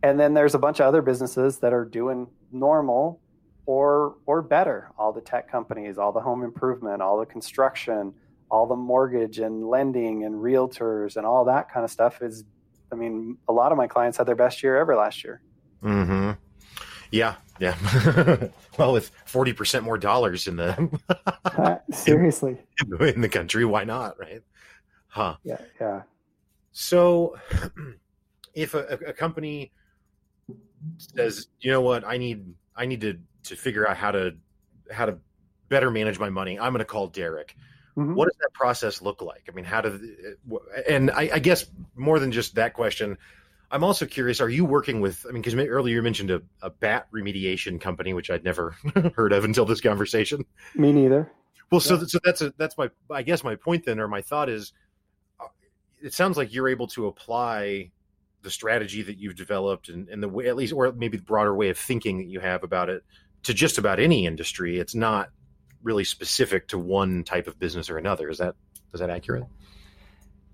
[0.02, 3.22] And then there's a bunch of other businesses that are doing normal
[3.68, 4.92] or or better.
[4.98, 8.14] All the tech companies, all the home improvement, all the construction,
[8.56, 12.46] all the mortgage and lending and realtors and all that kind of stuff is
[12.90, 15.42] I mean, a lot of my clients had their best year ever last year.
[15.84, 16.38] Mhm.
[17.12, 17.76] Yeah, yeah.
[18.78, 20.90] well, with forty percent more dollars in the
[21.46, 24.18] uh, seriously in, in, the country, why not?
[24.18, 24.42] Right?
[25.08, 25.36] Huh?
[25.44, 26.04] Yeah, yeah.
[26.72, 27.38] So,
[28.54, 29.74] if a, a company
[30.98, 34.38] says, you know what, I need, I need to to figure out how to
[34.92, 35.18] how to
[35.68, 37.56] better manage my money, I'm going to call Derick.
[37.98, 38.14] Mm-hmm.
[38.14, 39.44] What does that process look like?
[39.50, 40.36] I mean, how do,
[40.88, 43.18] and I, I guess more than just that question,
[43.72, 44.42] I'm also curious.
[44.42, 45.26] Are you working with?
[45.28, 48.76] I mean, because earlier you mentioned a, a, bat remediation company, which I'd never
[49.16, 50.46] heard of until this conversation.
[50.76, 51.32] Me neither.
[51.72, 51.88] Well, yeah.
[51.88, 54.74] so so that's a, that's my I guess my point then, or my thought is,
[55.40, 55.48] uh,
[56.02, 57.92] it sounds like you're able to apply
[58.44, 61.56] the strategy that you've developed and, and the way at least, or maybe the broader
[61.56, 63.04] way of thinking that you have about it
[63.44, 64.80] to just about any industry.
[64.80, 65.30] It's not
[65.86, 68.30] really specific to one type of business or another.
[68.30, 68.56] Is that
[68.94, 69.46] is that accurate?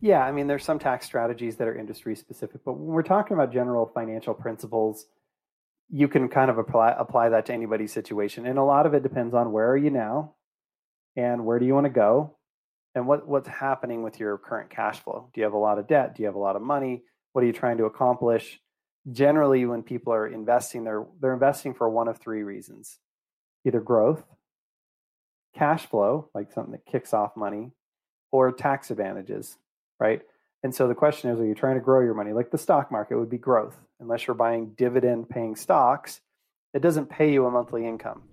[0.01, 3.35] Yeah, I mean, there's some tax strategies that are industry specific, but when we're talking
[3.35, 5.05] about general financial principles,
[5.89, 8.45] you can kind of apply apply that to anybody's situation.
[8.45, 10.35] And a lot of it depends on where are you now,
[11.15, 12.37] and where do you want to go,
[12.93, 15.29] and what what's happening with your current cash flow.
[15.33, 16.15] Do you have a lot of debt?
[16.15, 17.03] Do you have a lot of money?
[17.33, 18.59] What are you trying to accomplish?
[19.11, 22.99] Generally, when people are investing, they're they're investing for one of three reasons:
[23.65, 24.23] either growth,
[25.55, 27.71] cash flow, like something that kicks off money,
[28.31, 29.57] or tax advantages
[30.01, 30.21] right?
[30.63, 32.33] And so the question is, are you trying to grow your money?
[32.33, 33.77] Like the stock market would be growth.
[33.99, 36.19] Unless you're buying dividend paying stocks,
[36.73, 38.23] it doesn't pay you a monthly income.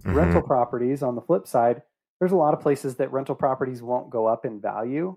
[0.00, 0.16] Mm-hmm.
[0.16, 1.82] Rental properties, on the flip side,
[2.18, 5.16] there's a lot of places that rental properties won't go up in value,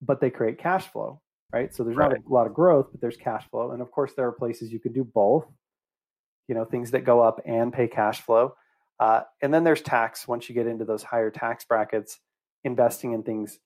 [0.00, 1.20] but they create cash flow,
[1.52, 1.74] right?
[1.74, 2.10] So there's right.
[2.10, 3.72] not a lot of growth, but there's cash flow.
[3.72, 5.46] And of course, there are places you could do both,
[6.48, 8.54] you know, things that go up and pay cash flow.
[9.00, 12.20] Uh, and then there's tax once you get into those higher tax brackets,
[12.64, 13.58] investing in things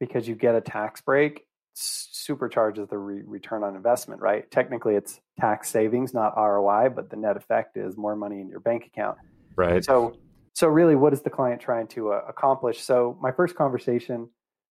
[0.00, 4.50] because you get a tax break supercharges the re- return on investment, right?
[4.50, 8.60] Technically, it's tax savings, not ROI, but the net effect is more money in your
[8.60, 9.18] bank account.
[9.54, 9.84] Right.
[9.84, 10.16] So,
[10.54, 12.80] so really, what is the client trying to uh, accomplish?
[12.80, 14.28] So, my first conversation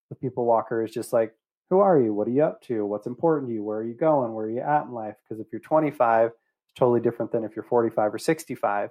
[0.08, 1.32] with People Walker is just like,
[1.70, 2.12] who are you?
[2.12, 2.84] What are you up to?
[2.84, 3.62] What's important to you?
[3.62, 4.32] Where are you going?
[4.32, 5.14] Where are you at in life?
[5.22, 8.90] Because if you're 25, it's totally different than if you're 45 or 65.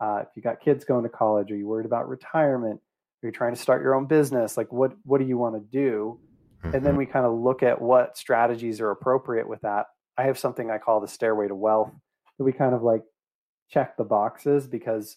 [0.00, 2.80] Uh, if you got kids going to college, are you worried about retirement?
[3.22, 4.56] Are you trying to start your own business?
[4.56, 6.18] Like what what do you want to do?
[6.64, 6.74] Mm-hmm.
[6.74, 6.98] And then mm-hmm.
[6.98, 9.86] we kind of look at what strategies are appropriate with that.
[10.16, 11.92] I have something I call the stairway to wealth
[12.38, 13.02] that we kind of like
[13.70, 15.16] check the boxes because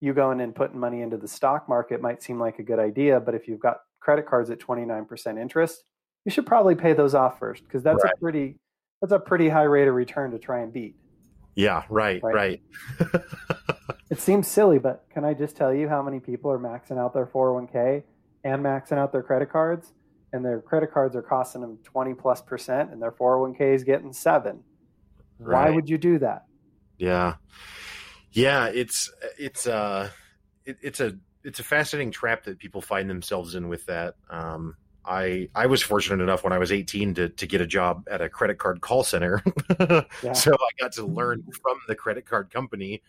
[0.00, 3.20] you going and putting money into the stock market might seem like a good idea,
[3.20, 5.84] but if you've got credit cards at 29% interest,
[6.24, 8.12] you should probably pay those off first because that's right.
[8.12, 8.58] a pretty
[9.00, 10.96] that's a pretty high rate of return to try and beat.
[11.54, 12.60] Yeah, right, right.
[13.00, 13.22] right.
[14.14, 17.12] it seems silly, but can I just tell you how many people are maxing out
[17.12, 18.04] their 401k
[18.44, 19.92] and maxing out their credit cards?
[20.32, 24.12] And their credit cards are costing them 20 plus percent, and their 401k is getting
[24.12, 24.60] seven.
[25.40, 25.68] Right.
[25.68, 26.44] Why would you do that?
[26.96, 27.34] Yeah,
[28.30, 30.10] yeah, it's it's uh
[30.64, 34.14] it, it's a it's a fascinating trap that people find themselves in with that.
[34.30, 38.06] Um, I I was fortunate enough when I was 18 to to get a job
[38.08, 39.42] at a credit card call center,
[39.80, 40.32] yeah.
[40.32, 43.02] so I got to learn from the credit card company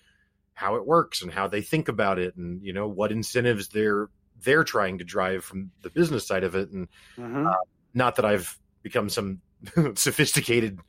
[0.55, 4.09] how it works and how they think about it, and you know what incentives they're
[4.41, 6.71] they're trying to drive from the business side of it.
[6.71, 6.87] And
[7.17, 7.47] mm-hmm.
[7.47, 7.53] uh,
[7.93, 9.41] not that I've become some
[9.95, 10.79] sophisticated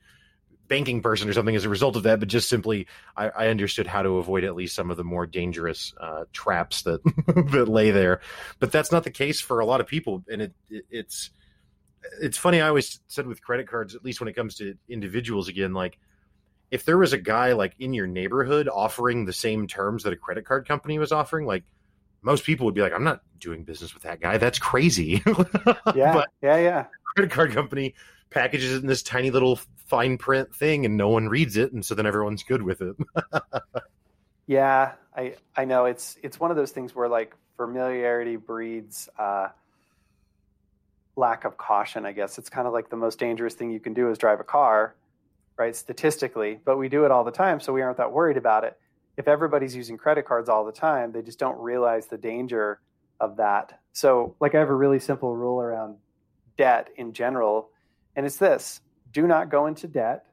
[0.67, 3.87] banking person or something as a result of that, but just simply I, I understood
[3.87, 7.03] how to avoid at least some of the more dangerous uh, traps that
[7.51, 8.21] that lay there.
[8.59, 11.29] But that's not the case for a lot of people, and it, it, it's
[12.21, 12.61] it's funny.
[12.61, 15.99] I always said with credit cards, at least when it comes to individuals, again, like
[16.71, 20.17] if there was a guy like in your neighborhood offering the same terms that a
[20.17, 21.63] credit card company was offering, like
[22.21, 24.37] most people would be like, I'm not doing business with that guy.
[24.37, 25.21] That's crazy.
[25.95, 26.13] yeah.
[26.13, 26.57] but yeah.
[26.57, 26.85] Yeah.
[27.15, 27.95] Credit card company
[28.29, 31.85] packages it in this tiny little fine print thing and no one reads it and
[31.85, 32.95] so then everyone's good with it
[34.47, 39.47] yeah i i know it's it's one of those things where like familiarity breeds uh,
[41.15, 43.93] lack of caution i guess it's kind of like the most dangerous thing you can
[43.93, 44.93] do is drive a car
[45.57, 48.63] right statistically but we do it all the time so we aren't that worried about
[48.63, 48.77] it
[49.17, 52.79] if everybody's using credit cards all the time they just don't realize the danger
[53.19, 55.95] of that so like i have a really simple rule around
[56.57, 57.69] debt in general
[58.15, 60.25] and it's this do not go into debt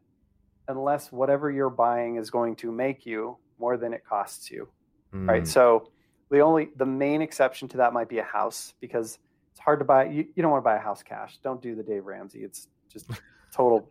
[0.68, 4.68] unless whatever you're buying is going to make you more than it costs you.
[5.14, 5.28] Mm.
[5.28, 5.46] Right.
[5.46, 5.90] So
[6.30, 9.18] the only, the main exception to that might be a house because
[9.52, 10.04] it's hard to buy.
[10.06, 11.38] You, you don't want to buy a house cash.
[11.42, 12.40] Don't do the Dave Ramsey.
[12.40, 13.10] It's just
[13.52, 13.88] total.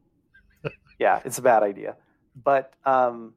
[1.04, 1.96] Yeah, it's a bad idea.
[2.44, 3.34] But, um,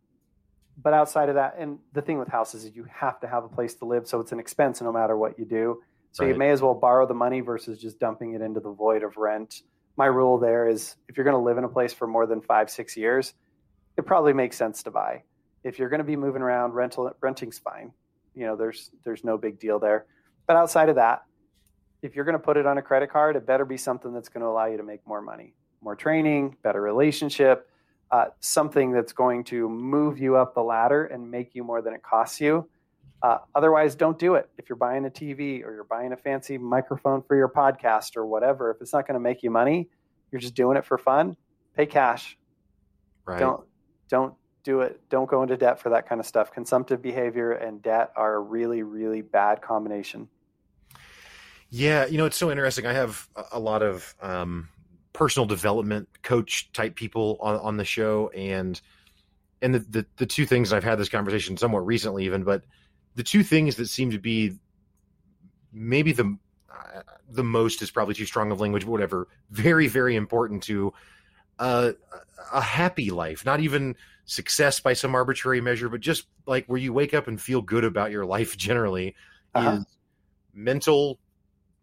[0.82, 3.48] but outside of that, and the thing with houses is you have to have a
[3.48, 4.06] place to live.
[4.06, 5.82] So it's an expense no matter what you do.
[6.12, 6.32] So right.
[6.32, 9.16] you may as well borrow the money versus just dumping it into the void of
[9.16, 9.62] rent
[9.96, 12.40] my rule there is if you're going to live in a place for more than
[12.40, 13.34] five, six years,
[13.96, 15.22] it probably makes sense to buy.
[15.64, 17.92] If you're going to be moving around, rental renting's fine.
[18.34, 20.06] You know, there's there's no big deal there.
[20.46, 21.22] But outside of that,
[22.02, 24.28] if you're going to put it on a credit card, it better be something that's
[24.28, 25.54] going to allow you to make more money,
[25.86, 27.70] more training, better relationship,
[28.10, 31.94] uh, something that's going to move you up the ladder and make you more than
[31.94, 32.68] it costs you.
[33.22, 34.50] Uh, otherwise, don't do it.
[34.58, 38.26] If you're buying a TV or you're buying a fancy microphone for your podcast or
[38.26, 39.88] whatever, if it's not going to make you money,
[40.32, 41.36] you're just doing it for fun.
[41.76, 42.36] Pay cash.
[43.24, 43.38] Right.
[43.38, 43.64] Don't
[44.08, 45.00] don't do it.
[45.08, 46.52] Don't go into debt for that kind of stuff.
[46.52, 50.28] Consumptive behavior and debt are a really really bad combination.
[51.70, 52.86] Yeah, you know it's so interesting.
[52.86, 54.68] I have a lot of um,
[55.16, 58.78] personal development coach type people on, on the show, and
[59.62, 62.64] and the, the the two things I've had this conversation somewhat recently, even, but
[63.14, 64.58] the two things that seem to be
[65.72, 66.36] maybe the
[66.70, 67.00] uh,
[67.30, 69.26] the most is probably too strong of language, but whatever.
[69.50, 70.92] Very, very important to
[71.58, 71.92] uh,
[72.52, 76.92] a happy life, not even success by some arbitrary measure, but just like where you
[76.92, 79.16] wake up and feel good about your life generally
[79.54, 79.78] uh-huh.
[79.78, 79.86] is
[80.52, 81.18] mental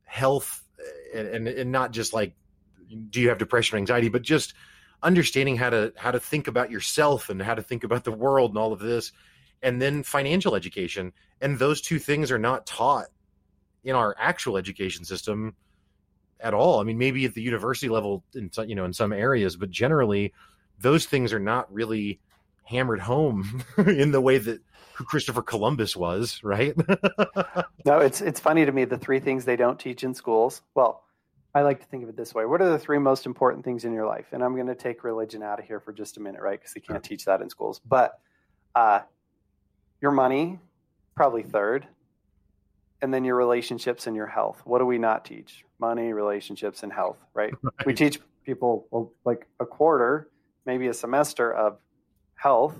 [0.06, 0.64] health
[1.16, 2.36] and, and, and not just like
[3.10, 4.54] do you have depression or anxiety, but just
[5.02, 8.52] understanding how to how to think about yourself and how to think about the world
[8.52, 9.12] and all of this
[9.64, 11.14] and then financial education.
[11.42, 13.08] And those two things are not taught
[13.84, 15.56] in our actual education system
[16.40, 16.80] at all.
[16.80, 19.72] I mean, maybe at the university level, in some, you know, in some areas, but
[19.72, 20.34] generally,
[20.80, 22.20] those things are not really
[22.66, 24.62] hammered home in the way that
[24.94, 26.76] Christopher Columbus was, right?
[27.86, 30.62] no, it's it's funny to me the three things they don't teach in schools.
[30.76, 31.03] Well,
[31.56, 33.86] I like to think of it this way: What are the three most important things
[33.86, 34.28] in your life?
[34.32, 36.60] And I'm going to take religion out of here for just a minute, right?
[36.60, 37.80] Because they can't teach that in schools.
[37.86, 38.20] But
[38.76, 39.02] uh,
[40.02, 40.60] your money,
[41.16, 41.88] probably third,
[43.02, 44.62] and then your relationships and your health.
[44.66, 45.66] What do we not teach?
[45.80, 47.54] Money, relationships, and health, right?
[47.62, 47.86] right.
[47.86, 50.30] We teach people well, like a quarter,
[50.66, 51.78] maybe a semester of
[52.36, 52.76] health,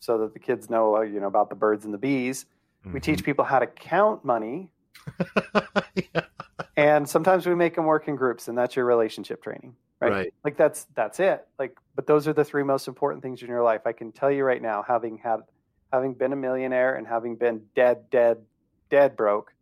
[0.00, 2.46] so that the kids know, uh, you know, about the birds and the bees.
[2.80, 2.94] Mm-hmm.
[2.94, 3.26] We teach mm-hmm.
[3.26, 4.70] people how to count money,
[5.94, 6.22] yeah.
[6.76, 10.12] and sometimes we make them work in groups, and that's your relationship training, right?
[10.12, 10.34] right?
[10.44, 11.46] Like that's that's it.
[11.58, 13.82] Like, but those are the three most important things in your life.
[13.86, 15.40] I can tell you right now, having had
[15.92, 18.38] having been a millionaire and having been dead, dead,
[18.90, 19.52] dead broke,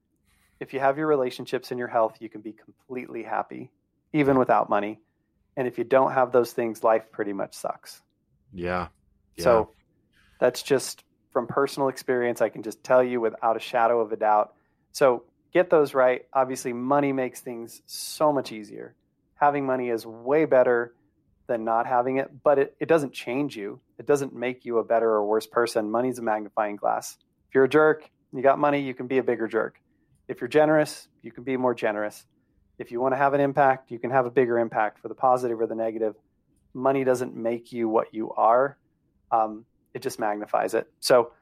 [0.61, 3.71] if you have your relationships and your health, you can be completely happy,
[4.13, 5.01] even without money.
[5.57, 8.01] And if you don't have those things, life pretty much sucks.
[8.53, 8.89] Yeah.
[9.37, 9.45] yeah.
[9.45, 9.71] So
[10.39, 11.03] that's just
[11.33, 12.41] from personal experience.
[12.41, 14.55] I can just tell you without a shadow of a doubt.
[14.93, 16.27] So get those right.
[16.33, 18.95] Obviously, money makes things so much easier.
[19.35, 20.95] Having money is way better
[21.47, 23.81] than not having it, but it, it doesn't change you.
[23.99, 25.91] It doesn't make you a better or worse person.
[25.91, 27.17] Money's a magnifying glass.
[27.49, 29.81] If you're a jerk, you got money, you can be a bigger jerk.
[30.29, 32.25] If you're generous, you can be more generous.
[32.79, 35.15] If you want to have an impact, you can have a bigger impact for the
[35.15, 36.15] positive or the negative.
[36.73, 38.79] Money doesn't make you what you are.
[39.33, 40.87] Um, it just magnifies it.
[41.01, 41.33] So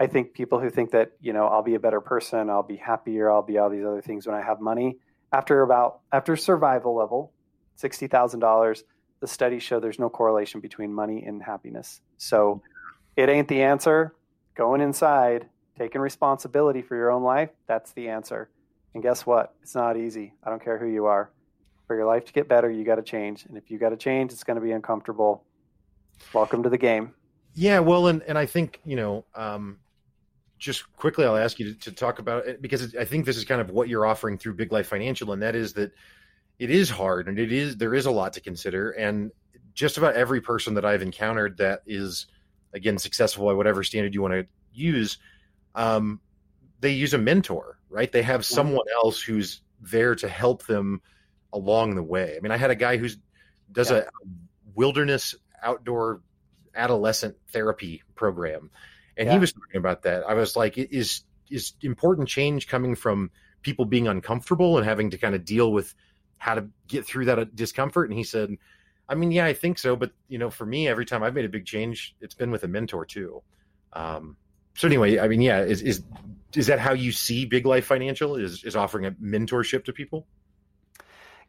[0.00, 2.76] I think people who think that, you know, I'll be a better person, I'll be
[2.76, 4.96] happier, I'll be all these other things when I have money,
[5.32, 7.32] after about after survival level,
[7.76, 8.82] sixty thousand dollars,
[9.20, 12.00] the studies show there's no correlation between money and happiness.
[12.16, 12.62] So
[13.16, 14.14] it ain't the answer.
[14.56, 15.46] Going inside,
[15.78, 18.50] taking responsibility for your own life, that's the answer.
[18.94, 19.54] And guess what?
[19.62, 20.34] It's not easy.
[20.42, 21.30] I don't care who you are.
[21.86, 23.46] For your life to get better, you got to change.
[23.46, 25.44] And if you got to change, it's going to be uncomfortable.
[26.32, 27.14] Welcome to the game.
[27.54, 29.78] Yeah, well, and and I think you know, um,
[30.60, 33.44] just quickly, I'll ask you to, to talk about it because I think this is
[33.44, 35.92] kind of what you're offering through Big Life Financial, and that is that
[36.58, 39.32] it is hard and it is there is a lot to consider, and
[39.74, 42.26] just about every person that I've encountered that is
[42.74, 45.18] again successful by whatever standard you want to use,
[45.74, 46.20] um,
[46.80, 48.12] they use a mentor, right?
[48.12, 48.54] They have mm-hmm.
[48.54, 51.00] someone else who's there to help them
[51.54, 52.34] along the way.
[52.36, 53.16] I mean, I had a guy who's
[53.72, 53.98] does yeah.
[53.98, 54.04] a
[54.74, 56.20] wilderness outdoor
[56.74, 58.70] adolescent therapy program
[59.20, 59.34] and yeah.
[59.34, 60.24] he was talking about that.
[60.26, 65.18] I was like, is is important change coming from people being uncomfortable and having to
[65.18, 65.94] kind of deal with
[66.38, 68.08] how to get through that uh, discomfort?
[68.08, 68.56] And he said,
[69.10, 71.44] I mean, yeah, I think so, but you know, for me, every time I've made
[71.44, 73.42] a big change, it's been with a mentor too.
[73.92, 74.38] Um,
[74.74, 76.02] so anyway, I mean, yeah, is is
[76.56, 78.36] is that how you see Big Life Financial?
[78.36, 80.26] Is is offering a mentorship to people?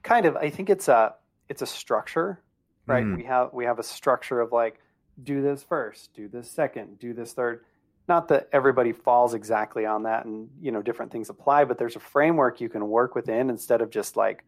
[0.04, 0.36] Kind of.
[0.36, 1.14] I think it's a
[1.48, 2.42] it's a structure,
[2.86, 3.06] right?
[3.06, 3.16] Mm.
[3.16, 4.82] We have we have a structure of like
[5.24, 7.64] do this first, do this second, do this third.
[8.08, 11.96] Not that everybody falls exactly on that and, you know, different things apply, but there's
[11.96, 14.44] a framework you can work within instead of just like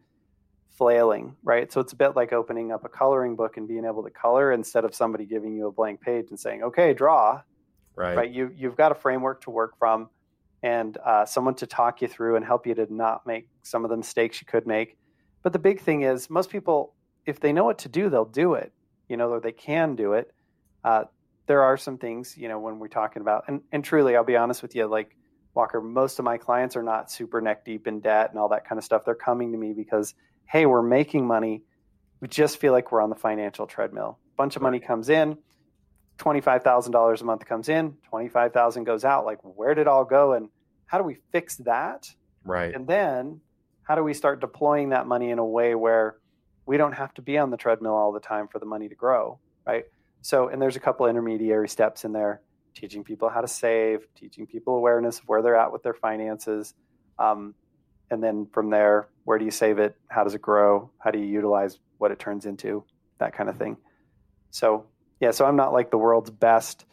[0.70, 1.72] flailing, right?
[1.72, 4.52] So it's a bit like opening up a coloring book and being able to color
[4.52, 7.42] instead of somebody giving you a blank page and saying, okay, draw.
[7.96, 8.16] Right.
[8.16, 8.30] Right.
[8.30, 10.10] You, you've got a framework to work from
[10.64, 13.90] and uh, someone to talk you through and help you to not make some of
[13.90, 14.96] the mistakes you could make.
[15.44, 16.94] But the big thing is, most people,
[17.24, 18.72] if they know what to do, they'll do it,
[19.08, 20.33] you know, or they can do it.
[20.84, 21.04] Uh,
[21.46, 24.36] there are some things, you know, when we're talking about, and, and truly, I'll be
[24.36, 25.16] honest with you, like
[25.54, 28.66] Walker, most of my clients are not super neck deep in debt and all that
[28.68, 29.04] kind of stuff.
[29.04, 30.14] They're coming to me because,
[30.46, 31.62] hey, we're making money.
[32.20, 34.18] We just feel like we're on the financial treadmill.
[34.34, 35.38] A bunch of money comes in,
[36.18, 39.24] $25,000 a month comes in, 25,000 goes out.
[39.24, 40.32] Like, where did it all go?
[40.32, 40.48] And
[40.86, 42.10] how do we fix that?
[42.44, 42.74] Right.
[42.74, 43.40] And then
[43.82, 46.16] how do we start deploying that money in a way where
[46.66, 48.94] we don't have to be on the treadmill all the time for the money to
[48.94, 49.84] grow, right?
[50.24, 52.40] So, and there's a couple intermediary steps in there
[52.74, 56.72] teaching people how to save, teaching people awareness of where they're at with their finances.
[57.18, 57.54] Um,
[58.10, 59.94] and then from there, where do you save it?
[60.08, 60.90] How does it grow?
[60.98, 62.84] How do you utilize what it turns into?
[63.18, 63.76] That kind of thing.
[64.50, 64.86] So,
[65.20, 66.86] yeah, so I'm not like the world's best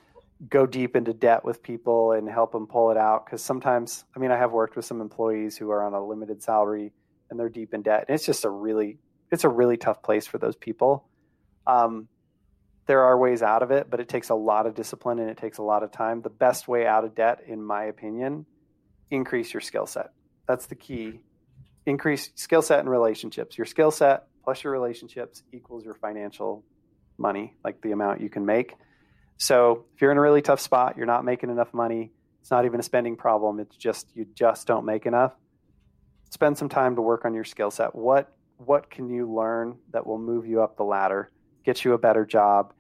[0.50, 4.20] go deep into debt with people and help them pull it out because sometimes, I
[4.20, 6.92] mean, I have worked with some employees who are on a limited salary
[7.30, 8.06] and they're deep in debt.
[8.10, 8.98] And it's just a really,
[9.32, 11.08] it's a really tough place for those people.
[11.66, 12.10] Um,
[12.88, 15.38] there are ways out of it, but it takes a lot of discipline and it
[15.38, 16.22] takes a lot of time.
[16.22, 18.46] The best way out of debt, in my opinion,
[19.10, 20.12] increase your skill set.
[20.48, 21.22] That's the key.
[21.86, 23.58] Increase skill set and relationships.
[23.58, 26.64] Your skill set plus your relationships equals your financial
[27.18, 28.74] money, like the amount you can make.
[29.38, 32.12] So if you're in a really tough spot, you're not making enough money,
[32.42, 35.34] it's not even a spending problem, it's just you just don't make enough.
[36.30, 37.96] Spend some time to work on your skill set.
[37.96, 41.32] What what can you learn that will move you up the ladder?
[41.64, 42.74] Get you a better job,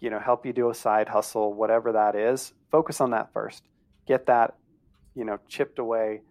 [0.00, 2.52] you know, help you do a side hustle, whatever that is.
[2.70, 3.62] Focus on that first.
[4.06, 4.54] Get that,
[5.14, 6.22] you know, chipped away,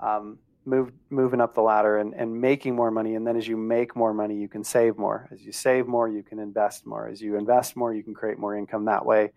[0.00, 3.14] um, move, moving up the ladder and, and making more money.
[3.14, 5.28] And then as you make more money, you can save more.
[5.32, 7.08] As you save more, you can invest more.
[7.08, 9.32] As you invest more, you can create more income that way.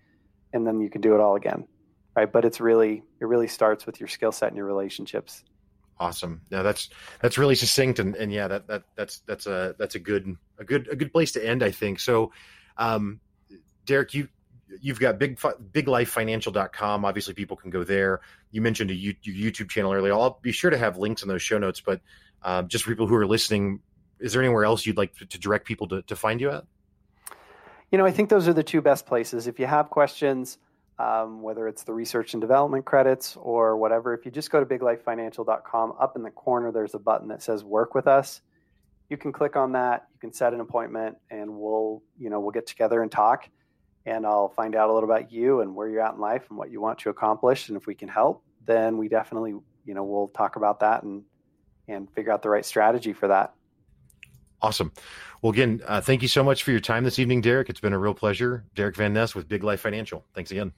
[0.53, 1.67] And then you can do it all again.
[2.15, 2.31] Right.
[2.31, 5.43] But it's really, it really starts with your skill set and your relationships.
[5.99, 6.41] Awesome.
[6.49, 6.89] Yeah, that's
[7.21, 10.63] that's really succinct, and, and yeah, that, that that's that's a that's a good a
[10.63, 11.99] good a good place to end, I think.
[11.99, 12.31] So,
[12.77, 13.19] um,
[13.85, 14.29] Derick, you
[14.81, 17.03] you've got big biglifefinancial.com.
[17.03, 18.21] Obviously, people can go there.
[18.51, 20.13] You mentioned a YouTube channel earlier.
[20.13, 21.81] I'll be sure to have links in those show notes.
[21.81, 22.01] But
[22.43, 23.81] um, just for people who are listening,
[24.19, 26.63] is there anywhere else you'd like to, to direct people to, to find you at?
[27.91, 29.47] You know, I think those are the two best places.
[29.47, 30.59] If you have questions
[30.99, 34.13] um, whether it's the research and development credits or whatever.
[34.13, 37.63] If you just go to biglifefinancial.com, up in the corner, there's a button that says
[37.63, 38.41] work with us.
[39.09, 40.07] You can click on that.
[40.13, 43.49] You can set an appointment and we'll, you know, we'll get together and talk
[44.05, 46.57] and I'll find out a little about you and where you're at in life and
[46.57, 47.69] what you want to accomplish.
[47.69, 49.51] And if we can help, then we definitely,
[49.85, 51.23] you know, we'll talk about that and,
[51.87, 53.53] and figure out the right strategy for that.
[54.61, 54.91] Awesome.
[55.41, 57.69] Well, again, uh, thank you so much for your time this evening, Derick.
[57.69, 58.65] It's been a real pleasure.
[58.75, 60.25] Derick Van Ness with Big Life Financial.
[60.35, 60.73] Thanks again.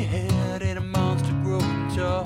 [0.00, 2.24] Your head and a monster growing tall.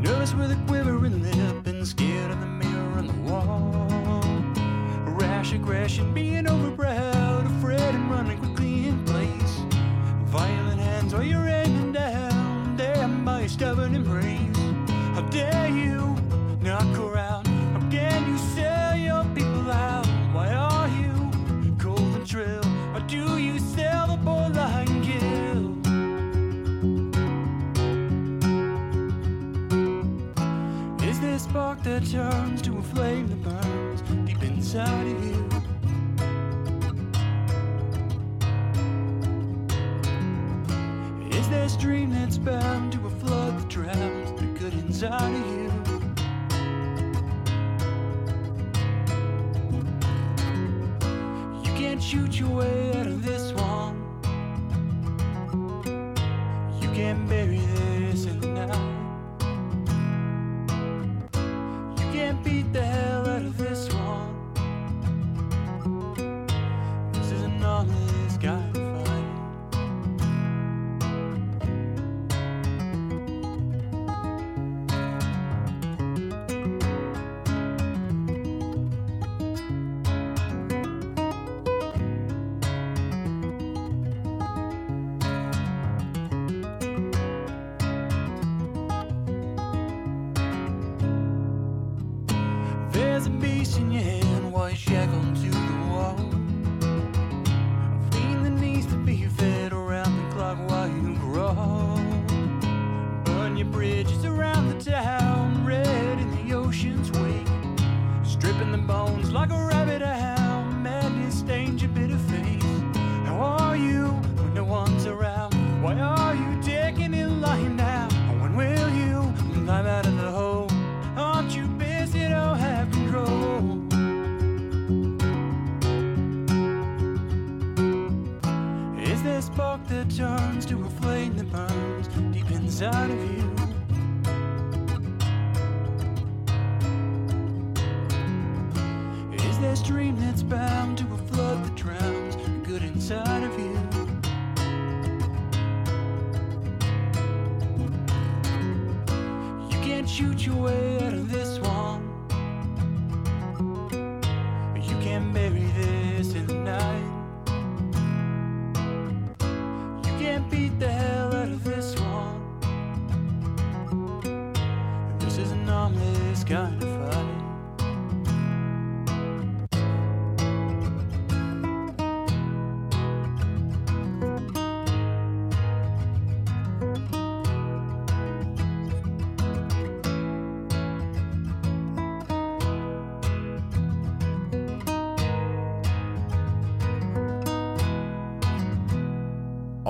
[0.00, 5.14] Nervous with a quivering lip and scared of the mirror on the wall.
[5.14, 6.12] Rash aggression,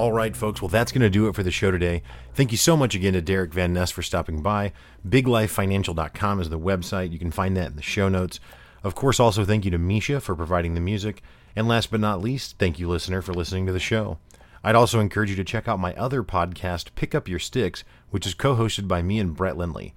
[0.07, 0.63] All right, folks.
[0.63, 2.01] Well, that's going to do it for the show today.
[2.33, 4.73] Thank you so much again to Derick Van Ness for stopping by.
[5.05, 7.11] BigLifeFinancial.com is the website.
[7.11, 8.39] You can find that in the show notes.
[8.85, 11.23] Of course, also thank you to Misha for providing the music.
[11.57, 14.19] And last but not least, thank you, listener, for listening to the show.
[14.63, 18.29] I'd also encourage you to check out my other podcast, Pick Up Your Sticks, which
[18.29, 19.93] is co hosted by me and Brett Lindley.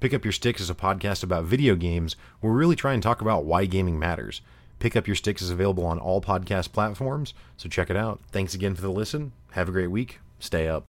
[0.00, 3.02] Pick Up Your Sticks is a podcast about video games where we really try and
[3.02, 4.40] talk about why gaming matters.
[4.80, 8.20] Pick Up Your Sticks is available on all podcast platforms, so check it out.
[8.32, 9.32] Thanks again for the listen.
[9.52, 10.20] Have a great week.
[10.40, 10.84] Stay up.